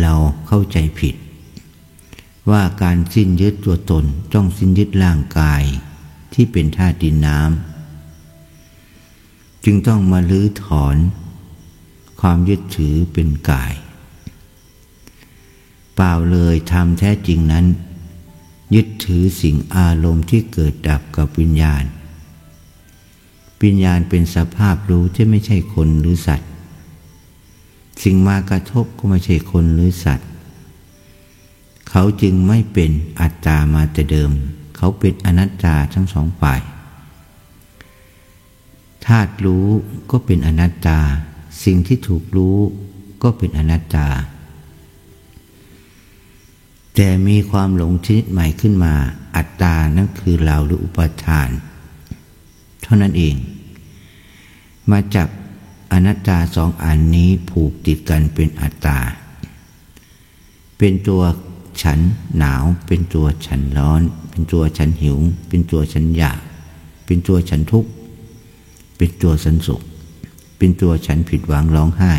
[0.00, 0.14] เรา
[0.46, 1.14] เข้าใจผิด
[2.50, 5.62] ว่าการสิ้นยึดตัวตนต้องสิ้นยึดร่างกาย
[6.32, 7.64] ที่เป็นธาตุดินน้ำ
[9.64, 10.96] จึงต้องมาลื้อถอน
[12.20, 13.72] ความยึดถือเป็นกาย
[15.96, 17.66] เปล่าเลยทำแท้จริงนั้น
[18.74, 21.84] ยึดถือสิ่งอารมณ์ที่เกิดดับกับวิญญาณ
[23.62, 26.48] วิญญาณเป็นสภาพรู้ที่ไม่ใช่คนหรือสัตว์
[28.02, 30.28] สิ่งมากระทบก็ไม่ใช่คนหรือสัตว์
[31.90, 34.30] เขาจึงไม่เป็นอัตตามาแต่เดิม
[34.76, 36.60] เขาเป็นอนัตตาทั้งสองฝ่าย
[39.06, 39.66] ธาตุรู้
[40.10, 40.98] ก็เป็นอนัตตา
[41.64, 42.58] สิ่งที่ถูกรู้
[43.22, 44.06] ก็เป็นอนัตตา
[46.96, 48.94] แต่มีความหลงชนิดใหม่ขึ้นมา
[49.36, 51.48] อัตตานั่นคือเราหรืออุปทาน
[52.82, 53.36] เท่านั้นเอง
[54.90, 55.28] มาจับ
[55.92, 58.98] อนัตตาสองอันนี้ผูกติดกันเป็นอัตตา
[60.78, 61.22] เป็นตัว
[61.82, 61.98] ฉัน
[62.38, 66.40] หนาว เป็นตัวฉันร้อน เป็นตัวฉันหิว เป็นตัวฉันอยาก
[67.06, 67.90] เป็นตัวฉันทุกข์
[68.96, 69.80] เป็นตัวสันสุข
[70.58, 72.14] เป็นตัวฉันผิดหวังร้องไห้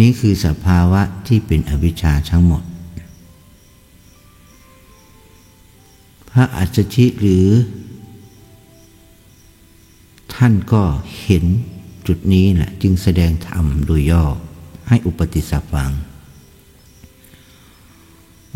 [0.00, 2.62] นี่คือสภาวะที่เป็นอวิชชาทั้งหมด
[6.30, 7.48] พระอัจฉริหรือ
[10.34, 10.82] ท่านก็
[11.22, 11.44] เห็น
[12.06, 14.24] จุดนี้แหละจึงแสดงธรรมโดยย่อ
[14.88, 15.90] ให้อุปติสัฟัง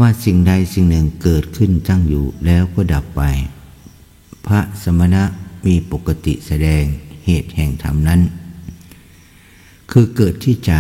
[0.01, 3.23] ว่าสิ่งใดสิ่งหนึ่งเกิดขึ้นตั้งอยู่แล้วก็ดับไป
[4.47, 5.23] พระสมณะ
[5.67, 6.85] มีปกติแสดง
[7.27, 8.21] เหตุแห่งธรรมนั้น
[9.91, 10.73] คือเกิดที่ใจ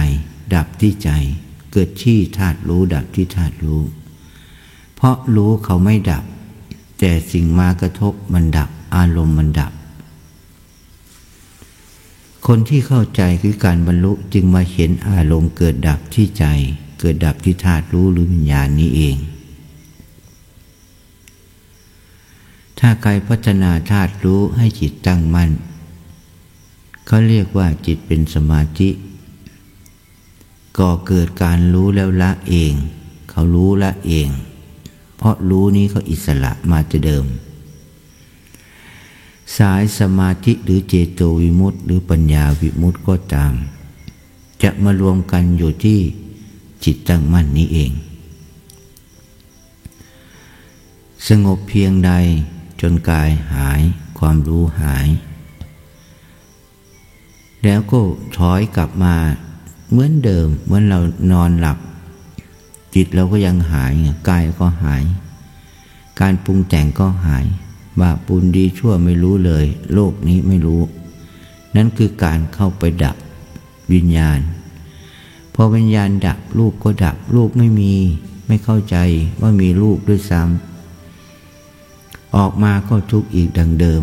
[0.54, 1.10] ดับที่ใจ
[1.72, 3.80] เกิดที่ธาตุรู้ดับที่ธาตุรู้
[4.94, 6.24] เพราะรู้เขาไม่ดับ
[6.98, 9.72] แต่สิ่งมากระทบมันดับ อารมณ์มันดับ
[12.46, 16.44] คนที่เข้าใจคือการบรรลุจึงมาเห็นอารมณ์เกิดดับที่ใจ
[17.00, 19.16] เกิดดับที่ธาตุรู้หรือวิญญาณนี้เอง
[22.78, 25.50] ถ้าใครพัฒนาธาตุรู้ให้จิตตั้งมั่น
[27.06, 28.88] เขาเรียกว่าจิตเป็นสมาธิ
[30.78, 32.72] ก่อเกิดการรู้แล้วละเอง
[33.30, 34.28] เขารู้ละเอง
[35.16, 37.26] เพราะรู้นี้เขาอิสระมาจะเดิม
[39.56, 43.52] สายสมาธิหรือเจโตวิมุตต์หรือปัญญาวิมุตต์ก็ตาม
[44.62, 46.00] จะมารวมกันอยู่ที่
[46.84, 47.92] จิตตั้งมั่นนี้เอง
[51.28, 52.12] สงบเพียงใด
[52.80, 53.80] จนกายหาย
[54.18, 55.08] ความรู้หาย
[57.64, 58.00] แล้วก็
[58.36, 59.14] ถอยกลับมา
[59.90, 61.00] เหมือนเดิมเหมือนเรา
[61.32, 61.78] นอนหลับ
[62.94, 63.92] จิตเราก็ยังหาย
[64.28, 65.02] กายก็หาย
[66.20, 67.44] การปรุงแต่งก็หาย
[68.00, 70.82] บาปุญดีชั่วไม่รู้เลย โลกนี้ไม่รู้
[71.76, 73.16] นั่นคือการเข้าไปดับ
[73.92, 74.38] วิญญาณ
[75.54, 77.92] พอวิญญาณดับลูกก็ดับลูกไม่มี
[78.46, 78.96] ไม่เข้าใจ
[79.40, 84.02] ว่ามีลูกด้วยซ้ำออกมาก็ทุกข์อีกดังเดิม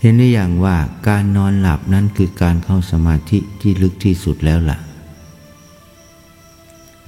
[0.00, 0.76] เห็นได้อย่างว่า
[1.08, 4.78] การนอนหลับนั้นคือการเข้าสมาธิที่ลึกที่สุดแล้วละ่ะ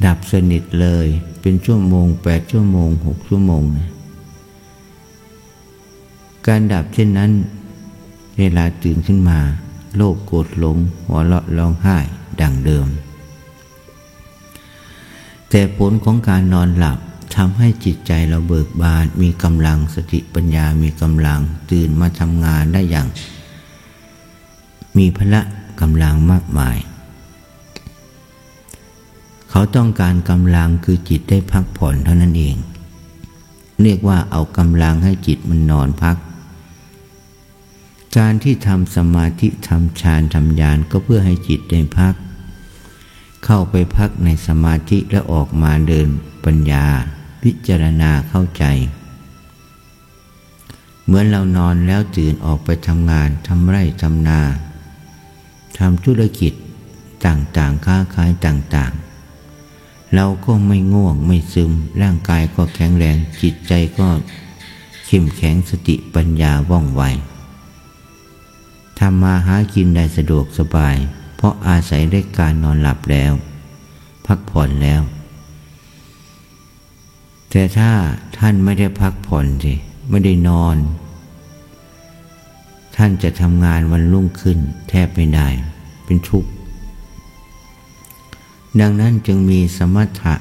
[0.04, 1.06] ดับสนิทเลย
[1.40, 3.88] เป็นชั่วโมงแปดชั่วโมงหกชั่วโมงนะ
[6.46, 7.30] การดับเช่นนั้น
[8.38, 9.38] เวลาตื่นขึ้นมา
[9.96, 10.76] โลกโกรธหลง
[11.06, 11.96] หัวเราะร้องไห้
[12.40, 12.86] ดังเดิม
[15.50, 16.98] แต่ผลของการนอนหลับ
[17.36, 21.40] ทำให้จิตใจเราเบิกบานมีกำลังสติปัญญามีกำลัง
[21.70, 23.08] ตื่นมาทำงานได้อย่าง
[24.96, 25.40] มีพละ
[25.80, 26.76] กำลังมากมาย
[29.50, 32.56] เขาต้องการกำลังคือจิตได้พักผ่อนเท่านั้นเอง
[33.82, 36.16] เรียกว่าเอากำลังให้จิตมันนอนพัก
[38.16, 42.14] การที่ทำสมาธิทำฌานทำญาณก็เพื่อให้จิตได้พัก
[43.44, 46.08] เข้าไปพักในสมาธิแล้วออกมาเดิน
[46.44, 46.86] ปัญญา
[47.42, 48.64] พิจารณาเข้าใจ
[51.04, 54.40] เหมือนเรานอนแล้วตื่นออกไปทำงานทำไร่ทำนา
[55.78, 56.52] ทำธุรกิจ
[57.26, 64.08] ต่างๆ ค้าขายต่างๆ เราก็ไม่ง่วงไม่ซึม ร่างกายก็แข็งแรง จิตใจก็
[65.06, 67.02] เข้มแข็งสติปัญญาว่องไว
[68.98, 70.96] ทำมาหากินได้สะดวกสบาย
[71.36, 73.32] เพราะอาศัยได้การนอนหลับแล้ว
[74.26, 75.02] พักผ่อนแล้ว
[77.54, 77.90] แต่ถ้า
[78.38, 79.74] ท่านไม่ได้พักผ่อนสิ
[80.10, 80.76] ไม่ได้นอน
[82.96, 85.48] ท่านจะทำงานวันรุ่งขึ้น แทบไม่ได้
[86.04, 86.50] เป็นทุกข์
[88.80, 90.34] ดังนั้นจึงมีสมถะ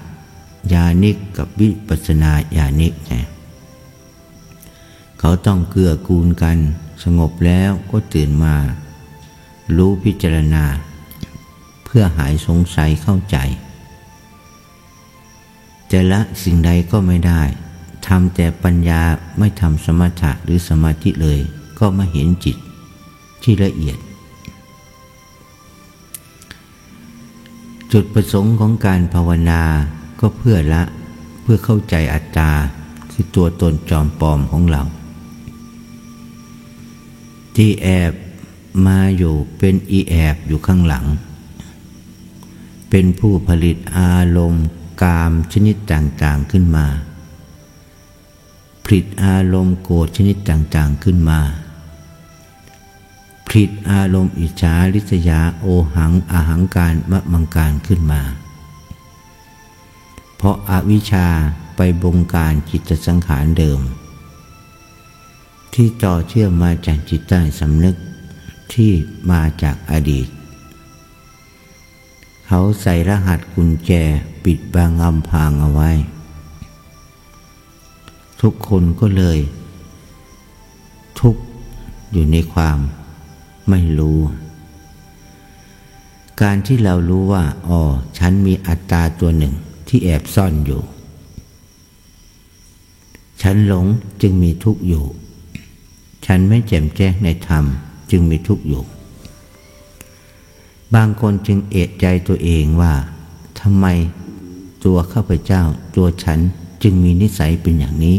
[0.74, 3.13] ญาณิกกับวิปัสนาญาณิกไง
[5.19, 6.58] เขาต้องเกื้อกูลกัน
[7.04, 8.56] สงบแล้วก็ตื่นมา
[9.78, 10.65] รู้พิจารณา
[11.86, 13.38] เพื่อหายสงสัยเข้าใจ
[15.91, 17.41] จะละสิ่งใดก็ไม่ได้
[18.08, 19.01] ทำแต่ปัญญา
[19.39, 21.39] ไม่ทำสมถะหรือสมาธิเลย
[21.80, 22.58] ก็มาเห็นจิต
[23.43, 23.97] ที่ละเอียด
[27.91, 29.62] จุดประสงค์ของการภาวนา
[30.19, 30.84] ก็เพื่อละ
[31.41, 32.51] เพื่อเข้าใจอัตตา
[33.12, 34.82] คือตัวตนจอมปลอมของเรา
[37.56, 38.13] ที่แอบ
[38.86, 41.06] มาอยู่เป็นอีแอบอยู่ข้างหลัง
[42.89, 44.65] เป็นผู้ผลิตอารมณ์
[45.01, 46.88] กามชนิดต่างๆขึ้นมา
[48.86, 51.39] ผลิตอารมณ์โกรธชนิดต่างๆขึ้นมา
[53.47, 58.21] ผลิตอารมณ์อิจฉาริษยาโอหังอาหังการมะมังการขึ้นมา
[60.36, 61.27] เพราะอาวิชชา
[61.75, 63.80] ไปบงการจิตสังขารเดิม
[65.73, 67.95] ที่ต่อเชื่อมมาจากจิตใต้สำนึก
[68.73, 68.91] ที่
[69.32, 70.27] มาจากอดีต
[72.53, 73.91] เขาใส่รหัสกุญแจ
[74.45, 75.91] ปิดบางอำพางเอาไว้
[78.41, 79.39] ทุกคนก็เลย
[81.19, 81.35] ทุก
[82.11, 82.77] อยู่ในความ
[83.69, 84.19] ไม่รู้
[86.41, 87.81] การที่เรารู้ว่าอ๋อ
[88.17, 89.53] ฉันมีอัตตาตัวหนึ่ง
[89.87, 90.81] ที่แอบซ่อนอยู่
[93.41, 93.85] ฉันหลง
[94.21, 95.03] จึงมีทุกข์อยู่
[96.25, 97.65] ฉันไม่แจ่มแจ้งในธรรม
[98.11, 98.83] จึงมีทุกข์อยู่
[100.95, 102.93] บางคนจึงเอะใจตัวเองว่า
[103.60, 103.86] ทำไม
[104.84, 105.62] ตัวข้าพเจ้า
[105.95, 106.39] ตัวฉัน
[106.84, 108.17] จึงมีนิสัยเป็นอย่างนี้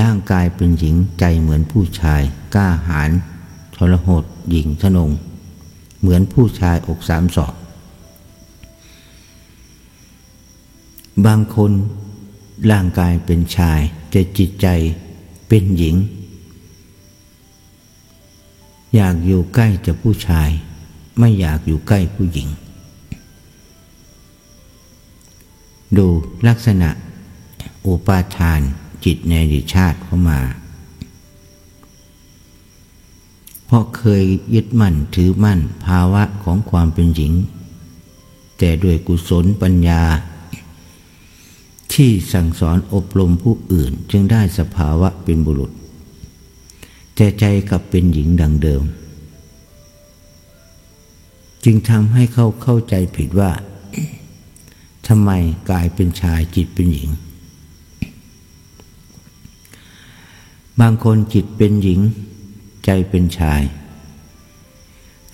[0.00, 2.22] ร่างกายเป็นหญิงใจเหมือนผู้ชาย
[2.54, 3.10] กล้าหาญ
[3.74, 5.10] ทรหดหญิงทนง
[6.00, 7.54] เหมือนผู้ชายอกสามศอก
[11.26, 11.72] บางคน
[12.70, 14.66] ร่างกายเป็นชาย แต่จิตใจ
[15.48, 15.96] เป็นหญิง
[18.94, 20.50] อยากอยู่ใกล้จะผู้ชาย
[21.18, 22.48] ไม่อยากอยู่ใกล้ผู้หญิง
[25.96, 26.06] ดู
[26.48, 26.90] ลักษณะ
[27.86, 28.60] อุปาทาน
[29.04, 30.40] จิตในดิชาติเข้ามา
[33.66, 34.24] เพราะเคย
[34.54, 37.32] ยึดมั่นถือมั่นภาวะของความเป็นหญิง
[38.58, 40.02] แต่ด้วยกุศลปัญญา
[41.94, 45.70] ที่สั่งสอนอบรมผู้อื่นจึงได้สภาวะเป็นบุรุษ
[47.14, 48.82] แต่ใจกลับเป็นหญิงดังเดิม
[51.68, 53.52] จึงทำให้เขาเข้าใจผิดว่า
[55.06, 55.30] ทำไม
[55.70, 57.10] กายเป็นชายจิตเป็นหญิง
[60.80, 62.00] บางคนจิตเป็นหญิง
[62.84, 63.62] ใจเป็นชาย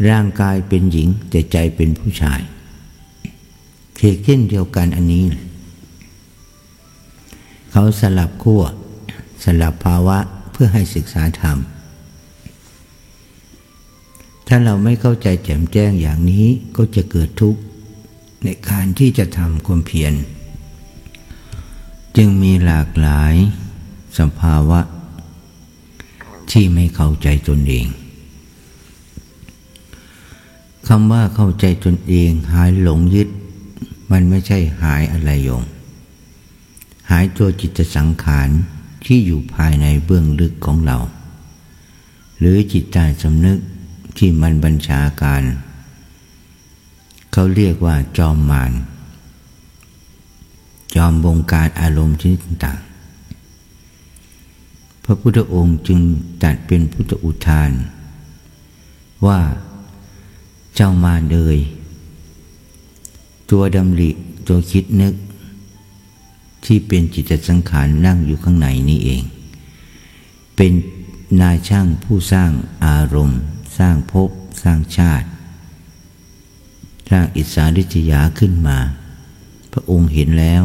[0.08, 2.40] ร่างกายเป็นหญิงแต่ใจเป็นผู้ชาย
[3.94, 5.24] เทเช่นเดียวกันอันนี้
[7.70, 8.62] เขาสลับขั้ว
[9.44, 10.18] สลับภาวะ
[10.52, 11.58] เพื่อให้ศึกษาธรรม
[14.46, 17.60] ถ้าเราไม่เข้าใจแจ่มแจ้งอย่างนี้ก็จะเกิดทุกข์
[18.44, 20.14] ในการที่จะทำความเพียร
[22.16, 23.34] จึงมีหลากหลาย
[24.18, 24.80] สภาวะ
[26.50, 27.86] ที่ไม่เข้าใจตนเอง
[30.88, 33.28] คำว่าเข้าใจตนเองหายหลงยึด
[34.10, 35.62] มันไม่ใช่หายอะไรยง
[37.10, 38.48] หายตัวจิตสังขาร
[39.04, 40.98] ที่อยู่ภายในเบื้องลึกของเรา
[42.38, 43.58] หรือจิตใจสำนึก
[44.16, 45.42] ที่มันบัญชาการ
[47.32, 48.72] เขาเรียกว่าจอมมาร
[50.96, 52.80] จอมบงการอารมณ์ชนิดต่าง
[55.04, 56.00] พระพุทธองค์จึง
[56.42, 57.70] ตัดเป็นพุทธอุทาน
[59.26, 59.40] ว่า
[60.74, 61.56] เจ้ามาเดย
[63.50, 64.10] ตัวดำริ
[64.48, 65.14] ตัวคิดนึก
[66.64, 69.22] ที่เป็นจิตสังขารนั่งอยู่ข้างในนี้เอง
[70.56, 70.72] เป็น
[71.40, 72.50] นายช่างผู้สร้าง
[72.84, 73.40] อารมณ์
[73.78, 74.30] สร้างภพ
[74.62, 75.26] สร้างชาติ
[77.08, 78.78] สร้างอิสาริจยาขึ้นมา
[79.72, 80.62] พระองค์เห็นแล้ว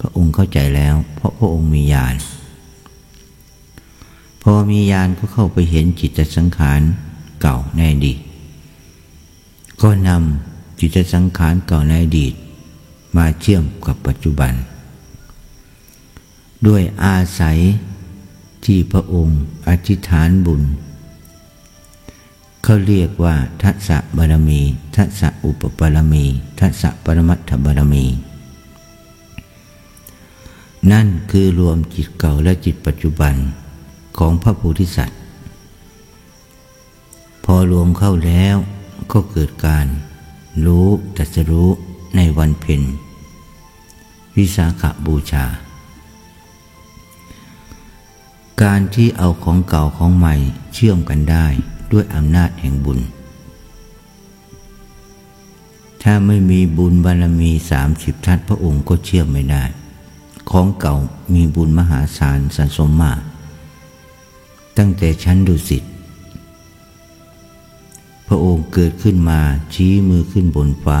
[0.00, 2.14] พระองค์เข้าใจแล้ว เพราะพระองค์มีญาณ
[4.42, 6.80] พอมีญาณก็เข้าไปเห็นจิตสังขาร
[7.40, 8.18] เก่าในอดีต
[9.82, 12.34] ก็นำจิตสังขารเก่าในอดีต
[13.16, 14.52] มาเชื่อมกับปัจจุบัน
[16.66, 17.58] ด้วยอาศัย
[18.64, 19.38] ที่พระองค์
[19.68, 20.62] อธิษฐานบุญ
[22.62, 24.60] เขาเรียกว่าทัศบารมี
[24.96, 26.24] ทัศอุปบารมี
[26.60, 28.06] ทัศปรมัตถบารมี
[30.92, 33.34] นั่นคือรวมจิตเก่าและจิตปัจจุบัน
[34.18, 35.18] ของพระโพธิสัตว์
[37.44, 38.56] พอรวมเข้าแล้ว
[39.12, 39.86] ก็เกิดการ
[40.64, 40.86] รู้
[41.16, 41.68] ตัสรู้
[42.16, 42.82] ในวันเพ็ญ
[44.36, 45.46] วิสาขบูชา
[48.62, 50.34] การที่เอาของเก่าของใหม่
[50.74, 51.46] เชื่อมกันได้
[51.92, 53.00] ด้วยอำนาจแห่งบุญ
[56.02, 59.64] ถ้าไม่มีบุญบารมีสามสิบทัศพระองค์ก็เชื่อมไม่ได้
[60.50, 60.94] ของเก่า
[61.34, 63.12] มีบุญมหาศาลสะสมมา
[64.78, 65.82] ตั้งแต่ชั้นดุสิต
[68.26, 69.40] พระองค์เกิดขึ้นมา
[69.74, 71.00] ชี้มือขึ้นบนฟ้า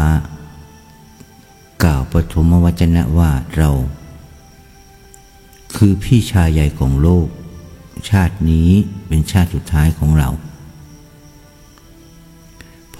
[1.84, 3.70] กล่าวปฐมวจนะว่าเรา
[5.76, 7.26] คือพี่ชายใหญ่ของโลก
[8.08, 8.70] ชาตินี้
[9.06, 10.28] เป็นชาติสุดท้ายของเรา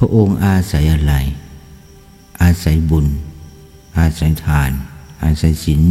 [0.02, 1.14] พระองค์อาศัยอะไร
[2.42, 3.06] อาศัยบุญ
[3.98, 4.70] อาศัยทาน
[5.22, 5.82] อาศัยศีล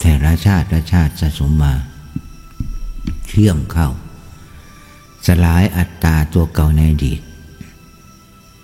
[0.00, 1.74] แต่ละชาติละชาติสะสมมา
[3.28, 3.88] เชื่อมเข้า
[5.26, 7.20] สลายอัตตาตัวเก่าในอดีต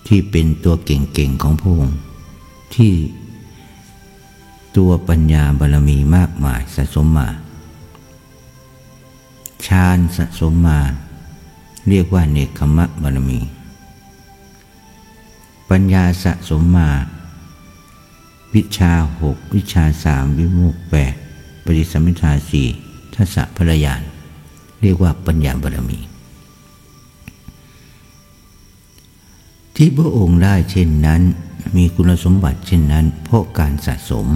[0.07, 1.99] ที่เป็นตัวเก่งๆของพระองค์
[2.75, 2.93] ที่
[4.77, 7.29] ตัวปัญญาบารมีมากมายสะสมมา
[9.67, 10.81] ฌานสะสมมา
[11.89, 13.41] เรียกว่าเนคขมะบารมี
[15.79, 16.91] ปัญญาสะสมมา
[18.55, 21.15] วิชาหกวิชาสามวิมุกแปด
[21.65, 22.69] ปริสมิทาสี่
[23.15, 24.03] ทัศพลยาน
[24.81, 25.99] เรียกว่าปัญญาบารมี
[29.77, 31.23] ที่พระองค์ได้เช่นนั้น
[31.77, 34.27] มีคุณสมบัติเช่นนั้น เพราะการสะสม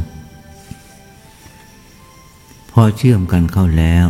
[2.70, 4.06] พอเชื่อมกันเข้าแล้ว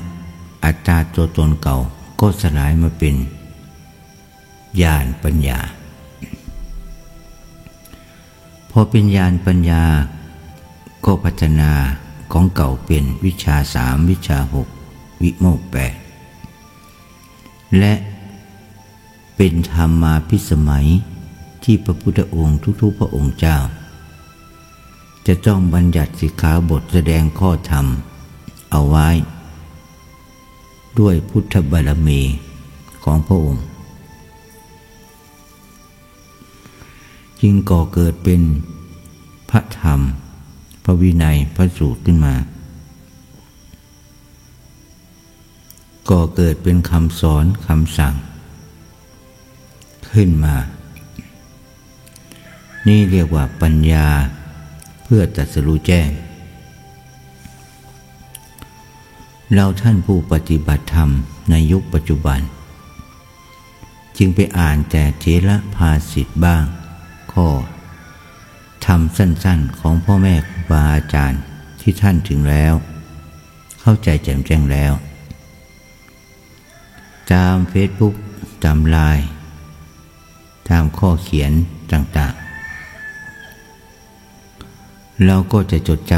[0.65, 1.77] อัตตาตัวตนเก่า
[2.21, 3.15] ก็สลายมาเป็น
[4.83, 5.61] ญาณปัญญา
[8.79, 9.85] อเป็นญาณปัญญา
[11.05, 11.73] ก็พัฒนา
[12.33, 14.69] ของเก่าเป็นวิชาสามวิชาหก
[15.23, 15.95] วิโมกแปด
[17.79, 17.95] และ
[19.37, 20.87] เป็นธรรมมาพิสมัย
[21.65, 23.59] ที่พระพุทธองค์ทุกๆพระองค์เจ้า
[25.27, 27.87] จะต้องบัญญัติสิกขาบทแสดงข้อธรรม
[28.71, 29.09] เอาไว้
[30.99, 32.21] ด้วยพุทธบารมี
[33.05, 33.63] ของพระองค์
[37.43, 38.43] จึงก่อเกิดเป็น
[39.51, 40.01] พระธรรม
[40.85, 42.35] พระวินัยพระสูตรขึ้นมา
[46.11, 48.15] ก่อเกิดเป็นคำสอนคำสั่ง
[50.13, 50.57] ขึ้นมา
[52.87, 54.09] นี่เรียกว่าปัญญา
[55.05, 56.11] เพื่อตัดสรู้แจ้ง
[59.55, 61.09] เราท่านผู้ปฏิบัติธรรม
[61.51, 62.41] ในยุคปัจจุบัน
[64.19, 66.65] จึงไปอ่านแต่เทระภาสิทธ์บ้าง
[67.39, 67.53] ข้อ
[68.87, 71.41] ทำสั้นๆของพ่อแม่ครูบาอาจารย์
[71.81, 72.75] ที่ท่านถึงแล้ว
[73.81, 74.93] เข้าใจแจ่มแจ้งแล้ว
[77.33, 78.15] ตามเฟซบุ๊ก
[78.65, 79.27] ตามไลน์
[80.71, 81.53] ตามข้อเขียน
[81.93, 86.13] ต่างๆ เราก็จะจดจ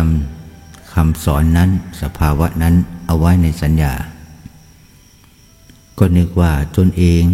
[0.45, 2.75] ำคำสอนนั้นสภาวะนั้น
[3.07, 3.93] เอาไว้ในสัญญา
[5.99, 7.25] ก็นึกว่าตนเอง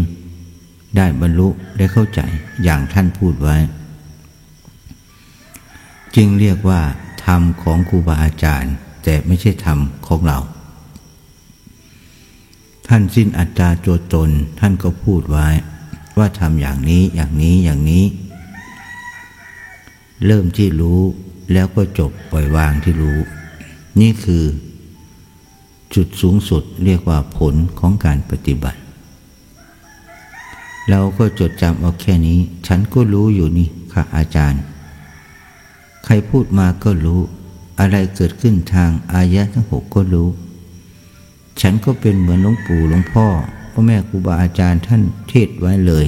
[0.97, 2.21] ได้บรรลุได้เข้าใจ
[2.65, 3.57] อย่างท่านพูดไว้
[6.17, 6.81] จึงเรียกว่า
[7.25, 8.75] ธรรมของครูบาอาจารย์
[9.05, 10.39] แต่ไม่ใช่ธรรมของเรา
[12.89, 14.31] ท่านสิ้นอัตตาตัวตน
[14.61, 15.49] ท่านก็พูดไว้
[16.19, 18.05] ว่าทำอย่างนี้อย่างนี้อย่างนี้
[20.27, 21.01] เริ่มที่รู้
[21.53, 23.19] แล้วก็จบปล่อยวางที่รู้
[24.01, 24.45] นี่คือ
[25.95, 28.79] จุดสูงสุดเรียกว่าผลของการปฏิบัติ
[30.91, 34.63] เราก็จดจำเอาแค่นี้ ฉันก็รู้อยู่นี่ค่ะอาจารย์
[36.05, 37.21] ใครพูดมาก็รู้
[37.81, 40.29] อะไรเกิดขึ้นทางอายะทั้งหกก็รู้
[41.61, 43.27] ฉันก็เป็นเหมือนหลวงปู่หลวงพ่อ
[43.73, 46.07] พ่อแม่ครูบาอาจารย์ท่านเทศไว้เลย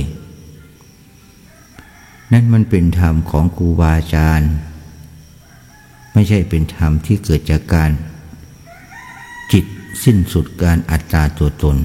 [2.33, 4.51] นั่นมันเป็นธรรมของครูบาอาจารย์
[6.13, 7.91] ไม่ใช่เป็นธรรมที่เกิดจากการ
[9.53, 9.65] จิต
[10.05, 11.77] สิ้นสุดการอัตตาตัวตน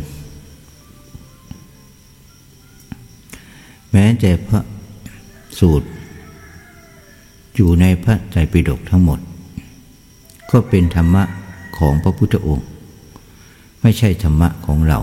[3.94, 4.60] แม้แต่พระ
[5.60, 5.88] สูตร
[7.56, 9.20] อยู่ในพระไตรปิฎกทั้งหมด
[10.52, 11.24] ก็เป็นธรรมะ
[11.78, 12.68] ของพระพุทธองค์
[13.82, 15.00] ไม่ใช่ธรรมะของเรา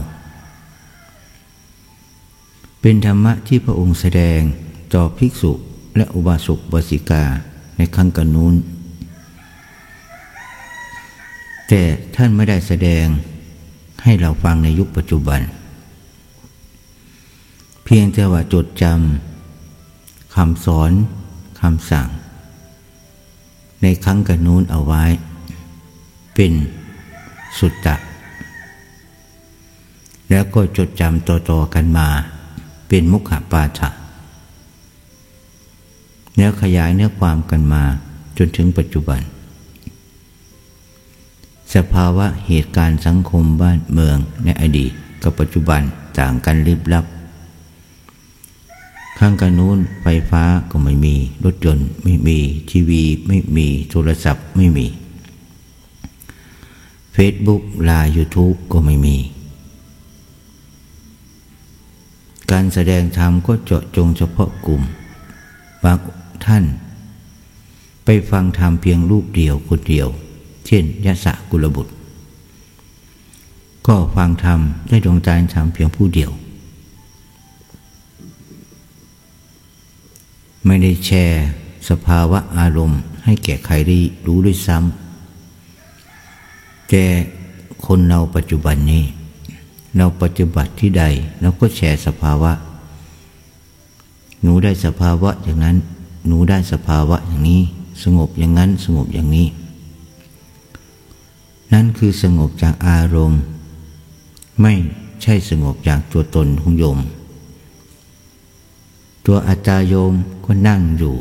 [2.81, 4.41] เป็นธรรมะที่พระองค์แสดง
[4.95, 5.53] ต่อภิกษุ
[5.97, 7.25] และอุบาสกบาสิกา
[7.77, 8.55] ในครั้งกันนู้น
[11.69, 11.83] แต่
[12.17, 13.07] ท่านไม่ได้แสดง
[14.05, 15.41] ให้เราฟังในยุคปัจจุบัน
[17.93, 20.93] พียงแต่ว่าจดจำคำสอน
[21.61, 22.09] คำสั่ง
[23.83, 25.05] ในครั้งกันนู้นเอาไว้
[26.35, 26.53] เป็น
[27.59, 27.97] สุตตะ
[30.31, 32.09] แล้วก็จดจำต่อๆกันมา
[32.89, 33.91] เป็นมุขปาฐะ
[36.37, 37.83] แล้วขยายเนื้อความกันมา
[38.39, 39.21] จนถึงปัจจุบัน
[41.75, 45.81] สภาวะเหตุการณ์สังคมบ้านเมืองในอดีตกับปัจจุบัน
[46.19, 47.07] ต่างกันลิบลับ
[49.23, 51.15] ครั้งกระนู้นไฟฟ้าก็ไม่มี
[51.45, 52.39] รถยนต์ไม่มี
[52.71, 54.87] ทีวีไม่มีโทรศัพท์ไม่มี
[57.13, 59.17] เฟซบุ๊กไลน์ยูทูบก็ไม่มี
[62.51, 64.83] การแสดงธรรมก็เจาะจงเฉพาะกลุ่ม
[65.85, 65.99] บาง
[66.47, 66.65] ท่าน
[68.05, 70.09] ไปฟังธรรมเพียงรูปเดียวคนเดียว
[70.67, 71.93] เช่นยะสะกุลบุตร
[73.87, 76.33] ก็ฟังธรรมได้ดวงใจธรรมเพียงผู้เดียว
[80.67, 81.45] ไม่ได้แชร์
[81.89, 87.05] สภาวะอารมณ์ ให้แก่ใครได้รู้ด้วยซ้ำแต่
[87.87, 89.05] คนเราปัจจุบันนี้
[89.97, 91.05] เราปฏิบัติที่ใด
[91.41, 92.53] เราก็แชร์สภาวะ
[94.43, 95.77] หนูได้สภาวะอย่างนั้น
[96.27, 97.63] หนูได้สภาวะอย่างนี้
[98.03, 99.47] สงบอย่างนั้นสงบอย่างนี้
[101.73, 103.41] นั่นคือสงบจากอารมณ์
[104.61, 104.73] ไม่
[105.23, 106.99] ใช่สงบจากตัวตนของโยม
[109.27, 110.13] ตัวอาจาโยม
[110.45, 111.15] ก็นั่งอยู่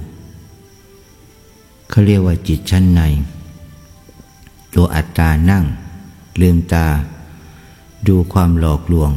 [1.89, 3.01] เขาเรียกว่าจิตชั้นใน
[4.73, 5.63] ตัวอัตตานั่ง
[6.41, 6.87] ลืมตา
[8.07, 9.11] ดูความหลอกลวง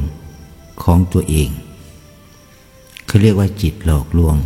[0.82, 1.48] ของตัวเอง
[3.06, 4.36] เขาเรียกว่าจิตหลอกลวง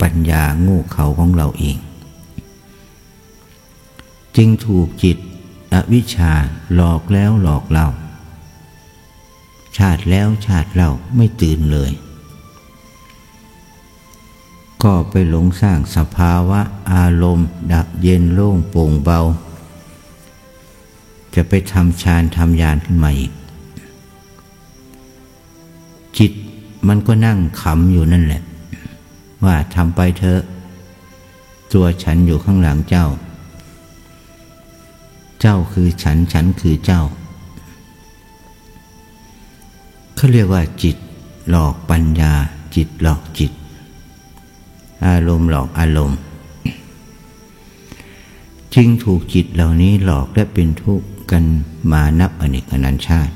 [0.00, 1.76] ปัญญาโง่เขาของเราเอง
[4.36, 5.18] จึงถูกจิต
[5.72, 6.32] อวิชชา
[6.74, 7.86] หลอกแล้วหลอกเรา
[9.76, 11.90] ชาติแล้วชาติเราไม่ตื่นเลย
[14.90, 16.60] ก็ไปหลงสร้างสภาวะ
[16.92, 19.18] อารมณ์ ดับเย็นโล่งโปร่งเบา
[21.34, 23.32] จะไปทำฌานทำยานขึ้นมาอีก
[26.18, 26.32] จิต
[26.88, 28.42] มันก็นั่งขำอยู่นั่นแหละ
[29.44, 30.40] ว่าทำไปเถอะ
[31.72, 33.06] ตัวฉันอยู่ข้างหลังเจ้า
[35.40, 37.02] เจ้าคือฉันฉันคือเจ้า
[40.16, 40.96] เขาเรียกว่าจิต
[41.50, 42.32] หลอกปัญญา
[42.76, 43.52] จิตหลอกจิต
[45.06, 46.18] อารมณ์หลอกอารมณ์
[48.74, 51.44] จึงถูกจิตเหล่านี้หลอกและเป็นทุกข์กัน
[51.92, 53.32] มานับอเนกอนันชาติ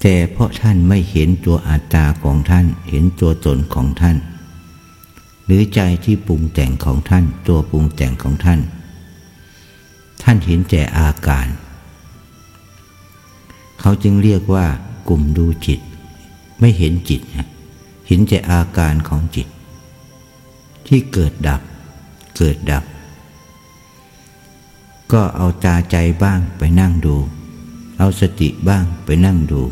[0.00, 4.16] แต่เพราะท่านไม่เห็นตัวอัตตาของท่านเห็นตัวตนของท่าน
[5.44, 8.60] หรือใจที่ปรุงแต่งของท่าน ตัวปรุงแต่งของท่าน
[10.22, 11.46] ท่านเห็นแต่อาการ
[13.80, 14.66] เขาจึงเรียกว่า
[15.08, 15.80] กลุ่มดูจิต
[16.60, 17.46] ไม่เห็นจิตนะ
[18.08, 19.48] เห็นแต่อาการของจิต
[20.86, 21.60] ที่เกิดดับ
[22.36, 22.84] เกิดดับ
[25.12, 27.16] ก็เอาตาใจบ้างไปนั่งดู
[27.98, 29.62] เอาสติบ้างไปนั่งดู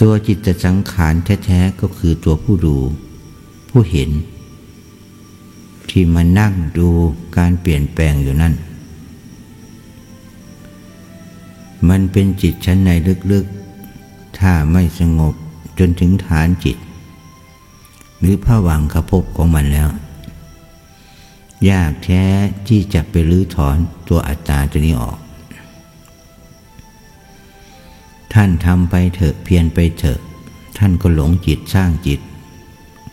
[0.00, 1.14] ตัวจิตสังขาร
[1.44, 2.76] แท้ๆก็คือตัวผู้ดู
[3.70, 4.10] ผู้เห็น
[5.88, 6.88] ที่มานั่งดู
[7.36, 8.54] การเปลี่ยนแปลงอยู่นั่น
[11.88, 12.90] มันเป็นจิตชั้นใน
[13.32, 15.34] ลึกๆ ถ้าไม่สงบ
[15.78, 16.76] จนถึงฐานจิต
[18.18, 19.88] หรือผ้าวังขภพของมันแล้ว
[21.70, 22.24] ยากแท้
[22.68, 23.76] ที่จะไปรื้อถอน
[24.08, 25.18] ตัวอัตตาตัวนี้ออก
[28.32, 30.18] ท่านทำไปเถอะเพียรไปเถอะ
[30.78, 32.20] ท่านก็หลงจิตสร้างจิต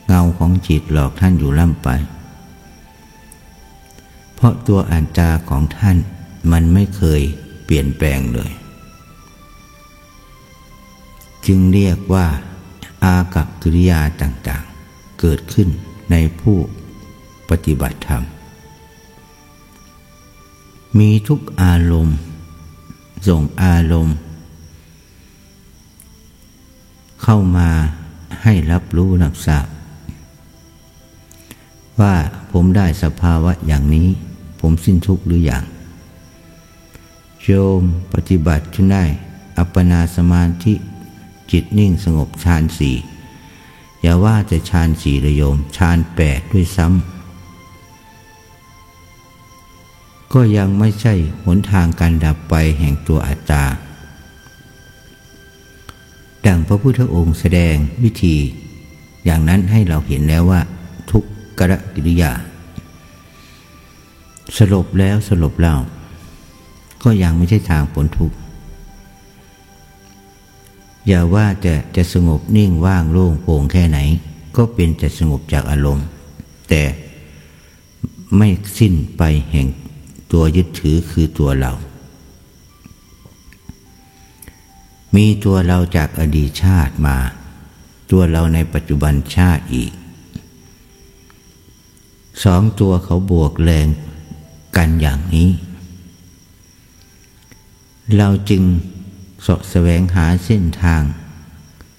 [0.07, 1.89] เงาของจิตหลอกท่านอยู่ล่ำไป
[4.35, 5.97] เพราะตัวอัตตาของท่าน
[6.51, 7.21] มันไม่เคย
[7.65, 8.51] เปลี่ยนแปลงเลย
[11.45, 12.27] จึงเรียกว่า
[13.03, 15.69] อากับกิริยาต่างๆ เกิดขึ้น
[16.11, 16.57] ในผู้
[17.49, 18.23] ปฏิบัติธรรม
[20.99, 22.17] มีทุกอารมณ์
[23.27, 24.15] ส่งอารมณ์
[27.23, 27.69] เข้ามา
[28.43, 29.67] ให้รับรู้รับทราบ
[31.99, 32.15] ว่า
[32.51, 34.07] ผมได้สภาวะอย่างนี้
[34.59, 35.63] ผมสิ้นทุกข์หรืออยัง
[37.43, 37.51] โย
[37.81, 37.83] ม
[38.13, 39.03] ปฏิบัติจนได้
[39.57, 40.73] อัปปนาสมาธิ
[41.51, 42.95] จิตนิ่งสงบฌานสี่
[44.01, 47.01] อย่าว่าจะฌานสี่ระโยมฌานแปดด้วยซ้ำ
[50.33, 51.13] ก็ยังไม่ใช่
[51.45, 53.65] หนทางการดับไปแห่งตัวอัตตา
[56.45, 58.35] ดังพระพุทธองค์แสดงวิธี
[59.25, 60.61] อย่างนั้นให้เราเห็นแล้วว่า
[61.11, 61.23] ทุก
[61.59, 62.31] กระกิริยา
[64.57, 65.75] สลบแล้วสลบเล่า
[67.03, 68.35] ก็ยังไม่ใช่ทางผลทุกข์
[71.07, 73.99] อย่าว่าจะจะสงบนิ่งว่างโล่งโปร่งแค่ไหน
[74.55, 76.05] ก็เป็นแต่สงบจากอารมณ์
[76.69, 76.83] แต่
[78.37, 78.47] ไม่
[78.77, 79.67] สิ้นไปแห่ง
[80.31, 81.71] ตัวยึดถือคือตัวเรา
[85.15, 87.17] มีตัวเราจากอดีตชาติมา
[88.11, 89.91] ตัวเราในปัจจุบันชาติอีก
[92.43, 93.87] สองตัวเขาบวกแรง
[94.77, 95.49] กันอย่างนี้
[98.17, 98.63] เราจึง
[99.45, 101.01] สาะแสวงหาเส้นทาง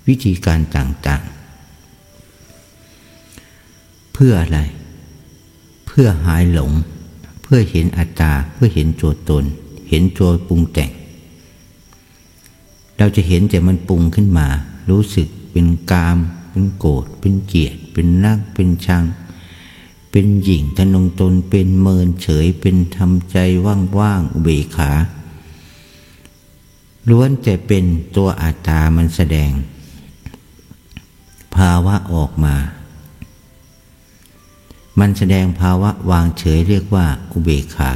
[0.09, 4.61] วิธีการต่างๆ เพื่ออะไร
[5.87, 6.73] เพื่อหายหลง
[7.43, 9.45] เพื่อเห็นอัตตา เพื่อเห็นตัวตน
[9.89, 10.91] เห็นตัวปรุงแต่ง
[12.99, 14.49] เราจะเห็นแต่มันปรุงขึ้นมา
[14.91, 16.19] รู้สึกเป็นกาม
[16.51, 19.05] เป็นโกรธ เป็นเกลียด เป็นนัก เป็นชัง
[20.11, 23.37] เป็นหญิงทนงตน เป็นเมินเฉย เป็นทำใจ
[23.99, 24.91] ว่างๆเบขา
[27.11, 27.85] ล้วนจะเป็น
[28.17, 29.51] ตัวอัตตามันแสดง
[31.57, 32.57] ภาวะออกมา
[35.01, 37.93] มันแสดงภาวะวางเฉยเรียกว่าอุเบกขา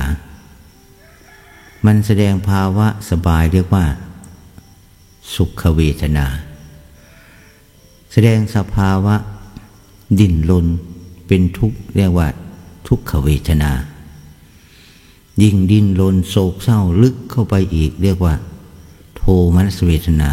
[1.86, 3.84] มันแสดงภาวะสบายเรียกว่า
[5.34, 6.26] สุขเวทนา
[8.12, 9.16] แสดงสภาวะ
[10.18, 10.66] ดิ้นรน
[11.26, 12.28] เป็นทุกข์เรียกว่า
[12.88, 13.72] ทุกขเวทนา
[15.42, 18.34] ยิ่งดิ้นรนโศกเศร้าลึกเข้าไปอีกเรียกว่า
[19.57, 20.31] มัสเวทนา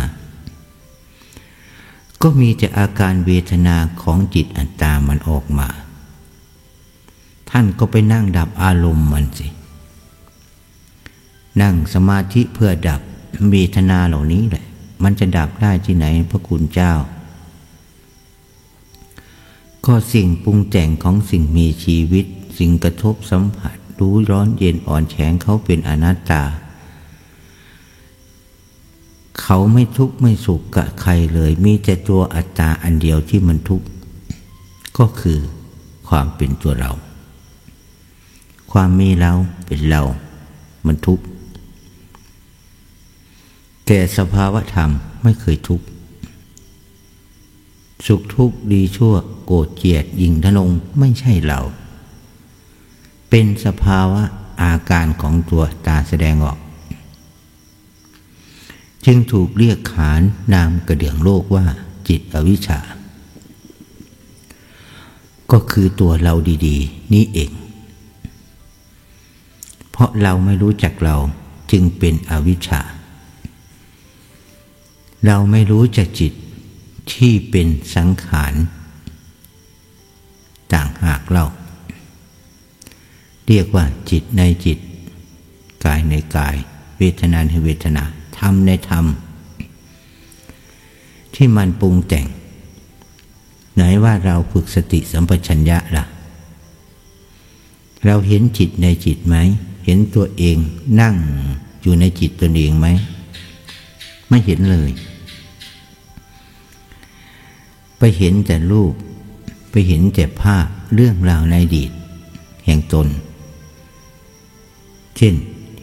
[2.22, 5.68] ก็มีแต่อาการเวทนาของจิตอัตตามันออกมา
[7.50, 9.48] ท่านก็ไปนั่งดับอารมณ์มันสิ
[11.62, 13.02] นั่งสมาธิเพื่อดับ
[13.52, 14.66] เวทนาเหล่านี้แหละ
[15.04, 16.93] มันจะดับได้ที่ไหนพระคุณเจ้า
[19.86, 22.26] ก็สิ่งปรุงแต่งของสิ่งมีชีวิต
[22.58, 26.43] สิ่งกระทบสัมผัส รู้ร้อนเย็นอ่อนแข็งเขาเป็นอนัตตา
[29.41, 33.88] เขาไม่ทุกข์ไม่สุขกับใครเลย มีแต่ตัวอัตตาอันเดียวที่มันทุกข์
[34.97, 35.39] ก็คือ
[36.07, 36.91] ความเป็นตัวเรา
[38.71, 39.31] ความมีเรา
[39.65, 40.01] เป็นเรา
[40.86, 41.23] มันทุกข์
[43.86, 44.89] แต่สภาวะธรรม
[45.23, 45.86] ไม่เคยทุกข์
[48.07, 49.13] สุขทุกข์ดีชั่ว
[49.45, 50.69] โกรธเกลียดยิงทนง
[50.99, 51.59] ไม่ใช่เรา
[53.29, 54.23] เป็นสภาวะ
[54.61, 56.57] อาการของตัวตาแสดงออก
[59.06, 60.22] จึงถูกเรียกขาน
[60.53, 61.66] นามกระเดื่องโลกว่า
[62.08, 62.80] จิตอวิชชา
[65.51, 66.34] ก็คือตัวเรา
[66.68, 67.51] ดีๆ นี่เอง
[69.91, 71.18] เพราะเราไม่รู้จักเรา
[71.72, 72.82] จึงเป็นอวิชชา
[75.26, 76.34] เราไม่รู้จักจิต
[77.14, 78.53] ที่เป็นสังขาร
[80.74, 81.45] ต่างหากเรา
[83.47, 84.80] เรียกว่าจิตในจิต
[85.86, 86.56] กายในกาย
[86.97, 88.03] เวทนาในเวทนา
[88.39, 89.05] ธรรมในธรรม
[91.36, 92.25] ที่มันปรุงแต่ง
[93.75, 96.05] ไหนว่าเราฝึกสติสัมปชัญญะละ่ะ
[98.05, 99.36] เราเห็นจิตในจิตไหม
[99.86, 100.57] เห็นตัวเอง
[101.01, 101.15] นั่ง
[101.81, 102.88] อยู่ในจิตตัวเองไหม
[104.29, 104.91] ไม่เห็นเลย
[107.97, 108.93] ไปเห็นแต่รูป
[109.71, 111.91] ไปเห็นแต่ภาพเรื่องราวในอดีต
[112.65, 113.07] แห่งตน
[115.17, 115.36] เช่น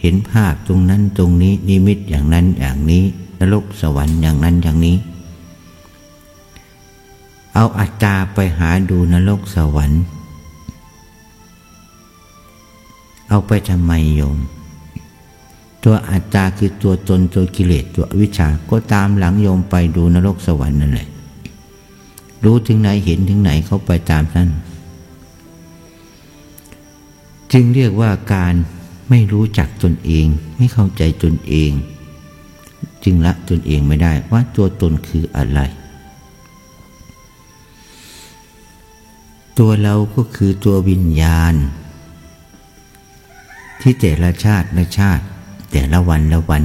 [0.03, 3.05] เห็นภาพตรงนั้นตรงนี้นิมิตอย่างนั้นอย่างนี้
[3.41, 4.97] นรกสวรรค์อย่างนั้นอย่างนี้
[7.55, 10.03] เอาอัตตาไปหาดูนรกสวรรค์
[13.29, 14.39] เอาไปทำไมโยม
[15.85, 21.09] ตัวอัตตาคือตัวตนตัวกิเลสตัววิชาก็ตามหลังโยมไปดูนรกสวรรค์นั่นแหละ
[22.45, 24.49] รู้ถึงไหนเห็นถึงไหนเขาไปตามนั้น
[27.53, 28.55] จึงเรียกว่าการ
[29.11, 30.27] ไม่รู้จักตนเอง
[30.57, 31.71] ไม่เข้าใจตนเอง
[33.05, 35.61] จึงละตนเองไม่ได้ว่าตัวตนคืออะไร
[39.59, 41.55] ตัวเราก็คือตัววิญญาณ
[43.81, 45.23] ที่แต่ละชาติละชาติ
[45.73, 46.63] แต่ละวันละวัน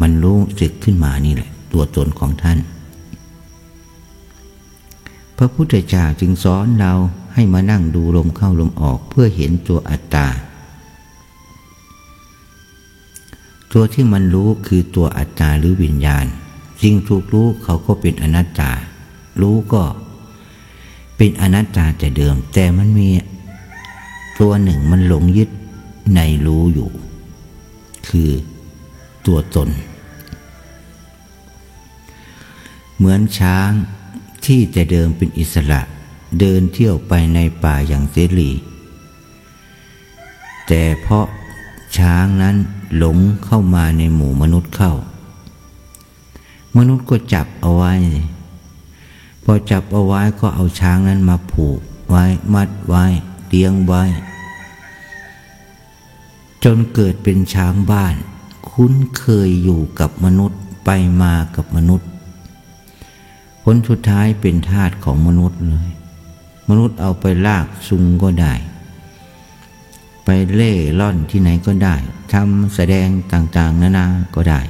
[0.00, 2.58] มันรู้สึกขึ้นมานี่แหละ ตัวตนของท่าน
[5.36, 6.92] พระพุทธเจ้าจึงสอนเรา
[7.34, 10.26] ให้มานั่งดูลมเข้าลมออกเพื่อเห็นตัวอัตตา
[13.72, 16.26] ตัวที่มันรู้คือตัวอัตตาหรือวิญญาณ
[16.82, 18.72] สิ่งถูกรู้เขาก็เป็นอนัตตา
[19.40, 19.82] รู้ก็
[21.16, 23.08] เป็นอนัตตาแต่เดิม แต่มันมี
[24.40, 25.50] ตัวหนึ่งมันหลงยึด
[26.14, 26.90] ในรู้อยู่
[28.08, 28.30] คือ
[29.26, 29.68] ตัวตน
[32.96, 33.70] เหมือนช้าง
[34.44, 35.80] ที่แต่เดิมเป็นอิสระ
[36.40, 38.50] เดินเที่ยวไปในป่าอย่างเสรี
[40.66, 41.26] แต่เพราะ
[41.98, 42.56] ช้างนั้น
[42.96, 44.92] หลงเข้ามาในหมู่มนุษย์เข้า
[46.76, 47.94] มนุษย์ก็จับเอาไว้
[49.44, 51.80] พอจับเอาไว้ก็เอาช้างนั้นมาผูก
[52.10, 52.24] ไว้
[52.54, 53.04] มัดไว้
[53.48, 54.02] เลี้ยงไว้
[56.64, 58.14] จนเกิดเป็นช้างบ้าน
[58.70, 60.90] คุ้นเคยอยู่กับมนุษย์ไป
[61.22, 62.08] มากับมนุษย์
[63.62, 65.88] ผลสุดท้ายเป็นทาสของมนุษย์เลย
[66.68, 68.54] มนุษย์เอาไปลากซุงก็ได้
[70.32, 71.96] ไปเล่ล่อนที่ไหนก็ได้
[72.32, 74.60] ทำแสดงต่างๆ นานาก็ได้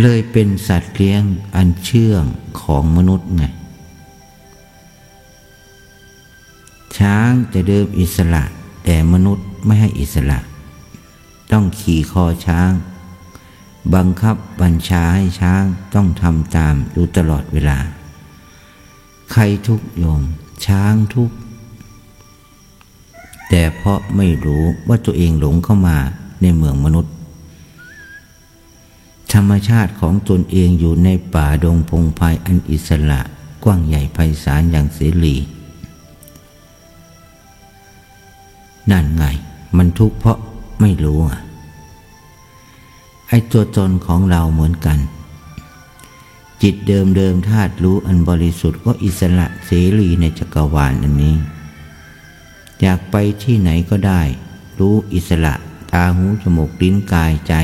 [0.00, 1.22] เลยเป็นสัตว์เลี้ยง
[1.56, 2.24] อันเชื่อง
[2.60, 3.44] ของมนุษย์ไง
[6.98, 8.44] ช้างจะเดิมอิสระ
[8.84, 10.38] แต่มนุษย์ไม่ให้อิสระ
[11.52, 12.70] ต้องขี่คอช้าง
[13.94, 15.64] บังคับบัญชาให้ช้าง
[15.94, 17.78] ต้องทำตามอยู่ตลอดเวลา
[19.32, 20.22] ใครทุกโยม
[20.66, 21.30] ช้างทุก
[23.54, 25.98] แต่เพราะไม่รู้ว่าตัวเองหลงเข้ามา
[26.42, 27.14] ในเมืองมนุษย์
[29.32, 33.20] ธรรมชาติของตนเองอยู่ในป่าดงพงไพ่อันอิสระ
[33.64, 35.36] กว้างใหญ่ไพศาลอย่างเสรี
[38.90, 39.24] นั่นไง
[39.76, 40.38] มันทุกข์เพราะ
[40.80, 41.40] ไม่รู้อะ
[43.28, 44.98] ไอ้ตัวตนของเราเหมือนกัน
[46.62, 51.36] จิตเดิมเดิมธาตุรู้อันบริสุทธิ์ก็อิสระเสรีในจักรวาลอันนี้
[52.82, 54.22] อยากไปที่ไหนก็ได้
[54.78, 55.54] รู้อิสระ
[55.92, 57.54] ตาหูจมูกลิ้นกายใจ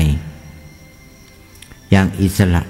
[1.91, 2.61] อย่างอิสระ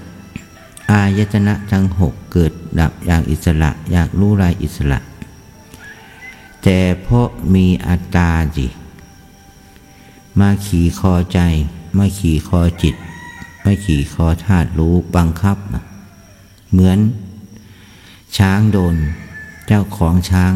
[0.90, 4.98] อายตนะทั้งหกเกิดดับอย่างอิสระ อยากรู้รายอิสระ
[6.62, 8.66] แต่เพราะมีอัตตาจิ
[10.40, 11.38] มาขี่คอใจ
[11.98, 12.94] มาขี่คอจิต
[13.64, 15.56] มาขี่คอธาตุรู้บังคับ
[16.72, 16.98] เหมือน
[18.36, 18.94] ช้างโดน
[19.66, 20.52] เจ้าของช้าง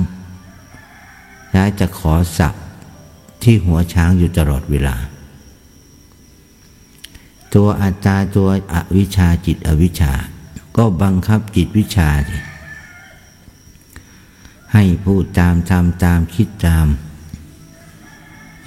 [1.54, 2.54] และจะขอสับ
[3.42, 4.96] ที่หัวช้างอยู่ตลอดเวลา
[7.54, 10.12] ตัวอัตตาตัวอวิชชาจิตอวิชชา
[10.76, 12.10] ก็บังคับจิตวิชา
[14.72, 16.86] ให้พูดตามทำตามคิดตาม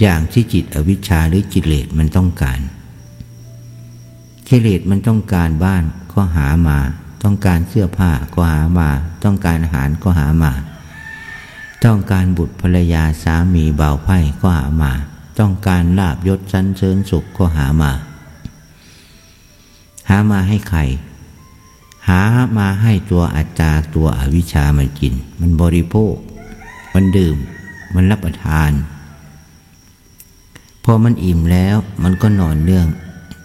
[0.01, 2.59] อย่างที่จิตอวิชชาหรือกิเลสมันต้องการ
[4.49, 5.83] กิเลสมันต้องการบ้าน
[6.13, 6.77] ก็หามา
[7.23, 8.89] ต้องการเสื้อผ้าก็หามา
[9.23, 10.53] ต้องการอาหารก็หามา
[11.85, 14.93] ต้องการบุตรภรรยาสามีเบาไพ่ก็หามา
[15.39, 17.91] ต้องการลาบยศชั้นเชิญสุขก็หามา
[20.09, 20.79] หามาให้ใคร
[22.07, 22.21] หา
[22.57, 26.13] มาให้ตัวอาจารตัวอวิชามันกิน มันบริโภค
[26.93, 27.35] มันดื่ม
[27.93, 28.71] มันรับประทาน
[30.83, 32.87] พอมันอิ่มแล้วมันก็นอนเนื่อง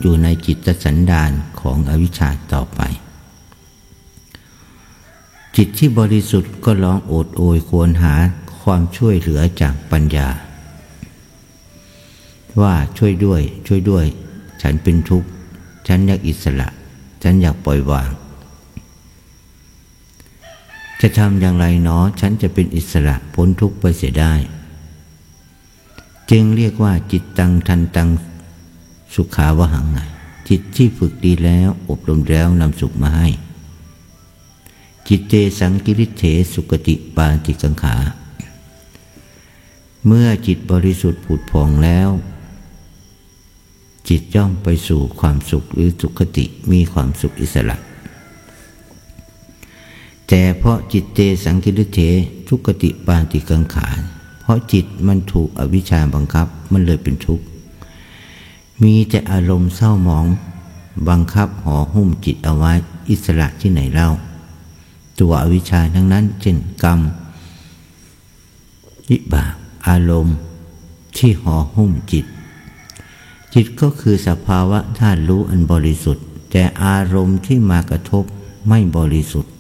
[0.00, 1.30] อยู่ในจิตสันดาน
[1.60, 2.80] ของอวิชชาต่อไป
[5.56, 8.14] จิตที่บริสุทธิ์ก็ร้องโอดโอยควรหา
[8.62, 10.28] ความช่วยเหลือจากปัญญา
[12.60, 14.04] ว่าช่วยด้วยช่วยด้วย
[14.62, 15.28] ฉันเป็นทุกข์
[15.88, 16.68] ฉันอยากอิสระ
[17.22, 18.10] ฉันอยากปล่อยวาง
[21.00, 24.32] จะทำอย่างไรเนาะฉันจะเป็นอิสระพ้นทุกข์ไปเสียได้
[26.30, 28.08] จึงเรียกว่าจิตตังทันตัง
[29.14, 29.98] สุขาวหังไง
[30.48, 33.28] จิตที่ฝึกดีแล้วอบรมแล้วนำสุขมาให้
[35.08, 37.96] จิตเตสังกิริเถสุกติปาจิกังขา
[40.06, 42.10] เมื่อจิตบริสุทธิ์ผุดพองแล้ว
[44.08, 47.76] จิตย่อมไปสู่ความสุขหรือสุขติมีความสุขอิสระ
[50.28, 52.00] แต่เพราะจิตเตสังกิริเถ
[52.48, 53.88] ทุกติปาติกังขา
[54.40, 57.44] เพราะจิตมันถูกอวิชชาบังคับมันเลยเป็นทุกข์
[58.82, 60.26] มีแต่อารมณ์เศร้าหมอง
[61.08, 62.72] บังคับห่อหุ้มจิตเอาไว้
[63.10, 64.08] อิสระที่ไหนเล่า
[65.22, 67.00] ตัวอวิชชาทั้งนั้น เช่นกรรม
[69.10, 69.52] วิบาก
[69.86, 70.36] อารมณ์
[71.16, 72.26] ที่ห่อหุ้มจิต
[73.54, 78.24] จิตก็คือสภาวะธาตุรู้อันบริสุทธิ์ แต่อารมณ์ที่มากระทบ
[78.68, 79.52] ไม่บริสุทธิ์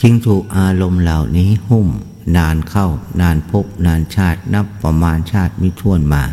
[0.00, 1.88] จึงถูกอารมณ์เหล่านี้หุ้ม
[2.36, 2.86] นานเข้า
[3.20, 6.24] นานพบนานชาตินับประมาณชาติมิท่วนมา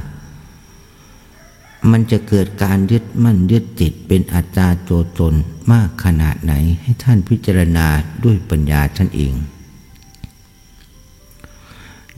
[1.89, 5.33] มันจะเกิดการยึดมั่นยึดติดเป็นอัตตาตัวตน
[5.71, 7.87] มากขนาดไหนให้ท่านพิจารณา
[8.23, 9.33] ด้วยปัญญาท่านเอง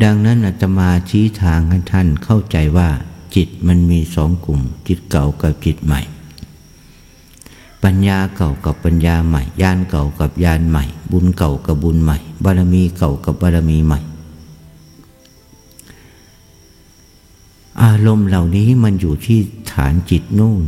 [0.03, 2.89] ดังนั้นอาตมาชี้ทางให้ท่านเข้าใจว่า
[3.35, 6.01] จิตมันมีสองกลุ่ม จิตเก่ากับจิตใหม่
[7.83, 13.99] ปัญญาเก่ากับปัญญาใหม่ญาณเก่ากับญาณใหม่ บุญเก่ากับบุญใหม่ บารมีเก่ากับบารมีใหม่
[17.81, 19.39] อารมณ์เหล่านี้มันอยู่ที่
[19.71, 20.63] ฐานจิตนู่น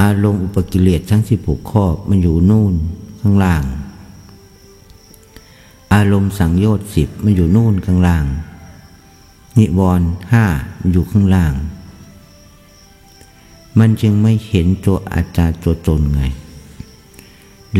[0.00, 2.74] อารมณ์อุปกิเลสทั้งสิบหกข้อมันอยู่นู่น
[3.20, 3.64] ข้างล่าง
[5.94, 8.24] อารมณ์สังโยชน์สิบมันอยู่นู่นข้างล่าง
[9.58, 10.44] นิวรณ์ห้า
[10.80, 11.52] มันอยู่ข้างล่าง
[13.78, 16.22] มันจึงไม่เห็นตัวอาจารย์ตัวตนไง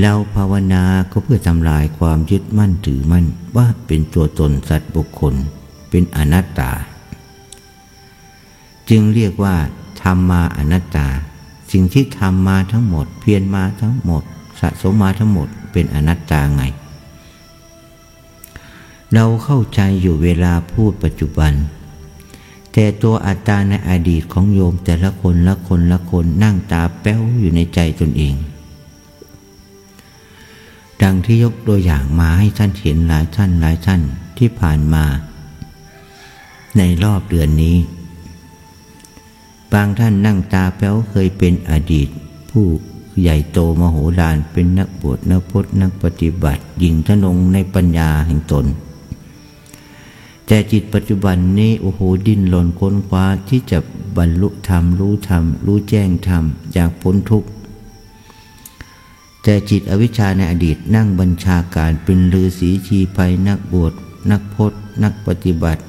[0.01, 3.27] เราภาวนาก็เพื่อทำลายความยึดมั่นถือมั่น
[3.57, 5.35] ว่าเป็นตัวตนสัตว์บุคคล
[5.91, 6.73] เป็นอนัตตา
[8.91, 9.57] จึงเรียกว่า
[10.03, 11.09] ทำมาอนัตตา
[11.73, 14.23] สิ่งที่ทำมาทั้งหมด เพียรมาทั้งหมด
[14.61, 16.63] สะสมมาทั้งหมดเป็นอนัตตาไง
[19.15, 21.53] เราเข้าใจอยู่เวลาพูดปัจจุบัน
[22.73, 28.35] แต่ตัวอัตตาในอดีตของโยมแต่ละคนละคนละคนนั่งตาแป้วอยู่ในใจตนเอง
[31.03, 34.01] ดังที่ยกตัวอย่างมาให้ท่านเห็นหลายท่านหลายท่าน
[34.39, 35.05] ที่ผ่านมา
[36.79, 37.77] ในรอบเดือนนี้
[39.73, 42.09] บางท่านนั่งตาแป้วเคยเป็นอดีต
[42.51, 42.67] ผู้
[43.21, 48.67] ใหญ่โตมโหฬารเป็นนักบวชนักพจนักปฏิบัติยิงทนงในปัญญาแห่งตน
[50.47, 53.79] แต่จิตปัจจุบันนี้โอ้โหดิ้นหล่นค้นคว้าที่จะ
[54.17, 56.45] บรรลุธรรมรู้ธรรมรู้แจ้งธรรม
[56.77, 57.49] จากพ้นทุกข์
[59.43, 63.93] แต่จิตอวิชชาในอดีตนั่งบัญชาการเป็นลือศีชีภัยนักบวช
[64.31, 65.83] นักพจนักปฏิบัติ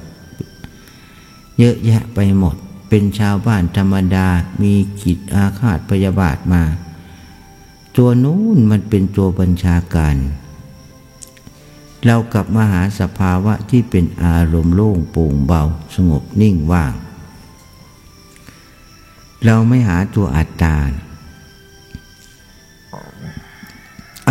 [1.58, 2.56] เยอะแยะไปหมด
[2.92, 4.28] เป็นชาวบ้านธรรมดา
[4.62, 6.62] มีจิตอาฆาตพยาบาทมา
[7.96, 10.16] ตัวนู้นมันเป็นตัวบัญชาการ
[12.06, 15.62] เรากลับมาหาสภาวะที่เป็นอารมณ์โล่งโปร่งเบา
[15.94, 16.92] สงบนิ่งว่าง
[19.44, 20.76] เราไม่หาตัวอัตตา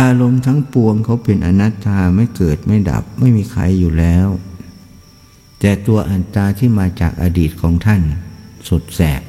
[0.00, 4.26] อารมณ์ทั้งปวงเขาเป็นอนัตตาไม่เกิดไม่ดับไม่มีใครอยู่แล้ว
[5.60, 8.02] แต่ตัวอัตตาที่มาจากอดีตของท่าน
[8.70, 9.22] สดแสบ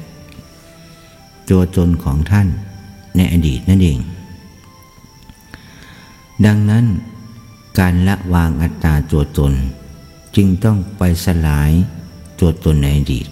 [1.50, 2.48] ตัวตนของท่าน
[3.16, 3.98] ในอดีตนั่นเอง
[6.46, 6.84] ดังนั้น
[7.78, 9.52] การละวางอัตตาตัวตน
[10.36, 11.72] จึงต้องไปสลาย
[12.40, 13.26] ตัวตนในอดีต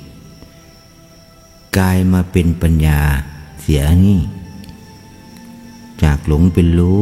[1.78, 3.00] กลายมาเป็นปัญญา
[3.62, 4.20] เสียนี่
[6.02, 7.00] จากหลงเป็นรู้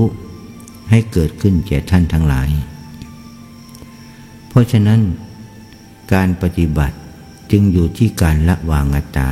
[0.90, 2.50] ให้เกิดขึ้นแก่ท่านทั้งหลาย
[4.48, 5.00] เพราะฉะนั้น
[6.12, 6.96] การปฏิบัติ
[7.50, 9.28] จึงอยู่ที่การละวางอัตตา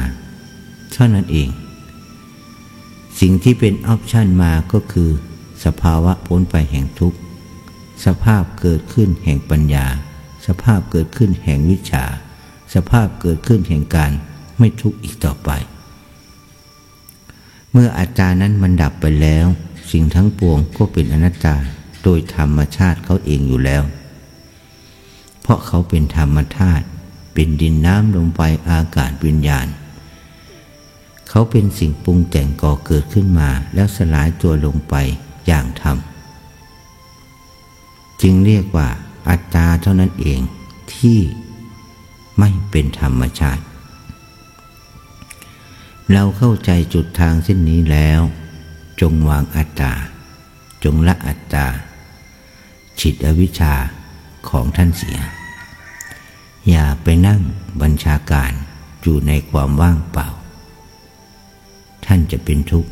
[0.92, 1.48] เท่านั้นเอง
[3.20, 5.10] สิ่งที่เป็นออปชันมาก็คือ
[5.64, 7.18] สภาวะพ้นไปแห่งทุกข์
[8.04, 9.86] สภาพเกิดขึ้นแห่งปัญญา
[10.46, 12.04] สภาพเกิดขึ้นแห่งวิชา
[12.74, 14.12] สภาพเกิดขึ้นแห่งการ
[14.58, 15.50] ไม่ทุกข์อีกต่อไป
[17.72, 19.46] เมื่ออาจารย์นั้นมันดับไปแล้ว
[19.90, 21.56] สิ่งทั้งปวงก็เป็นอนัตตา
[22.02, 23.82] โดยธรรมชาติเขาเองอยู่แล้ว
[25.42, 26.84] เพราะเขาเป็นธรรมธาตุ
[27.38, 29.66] เป็นดินน้ำลมไฟอากาศวิญญาณ
[31.28, 34.94] เขาเป็นสิ่งปรุงแต่งก่อเกิดขึ้นมาแล้วสลายตัวลงไป
[35.46, 35.96] อย่างธรรม
[38.22, 38.88] จึงเรียกว่า
[39.28, 40.40] อัตตาเท่านั้นเอง
[40.94, 41.20] ที่
[42.38, 43.62] ไม่เป็นธรรมชาติ
[46.12, 48.20] เราเข้าใจจุดทางเส้นนี้แล้ว
[49.00, 49.92] จงวางอัตตา
[50.84, 51.66] จงละอัตตา
[53.00, 53.74] ฉิดอวิชชา
[54.48, 55.18] ของท่านเสีย
[56.68, 57.40] อย่าไปนั่ง
[57.82, 58.52] บัญชาการ
[59.02, 60.28] อยู่ในความว่างเปล่า
[62.06, 62.90] ท่านจะเป็นทุกข์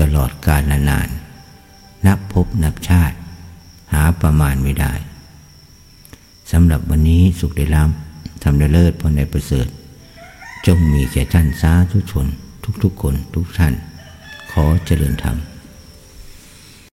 [0.00, 1.08] ตลอดกาลนาน
[2.06, 3.16] นับพบนับชาติ
[3.92, 4.92] หาประมาณไม่ได้
[6.52, 9.66] สำหรับวันนี้สุขได้ล้ำทำได้เลิศพอในประเสริฐ
[10.66, 12.26] จงมีแก่ท่านสาธุชน
[12.82, 13.74] ทุกๆคนทุกท่าน
[14.52, 15.36] ขอเจริญธรรม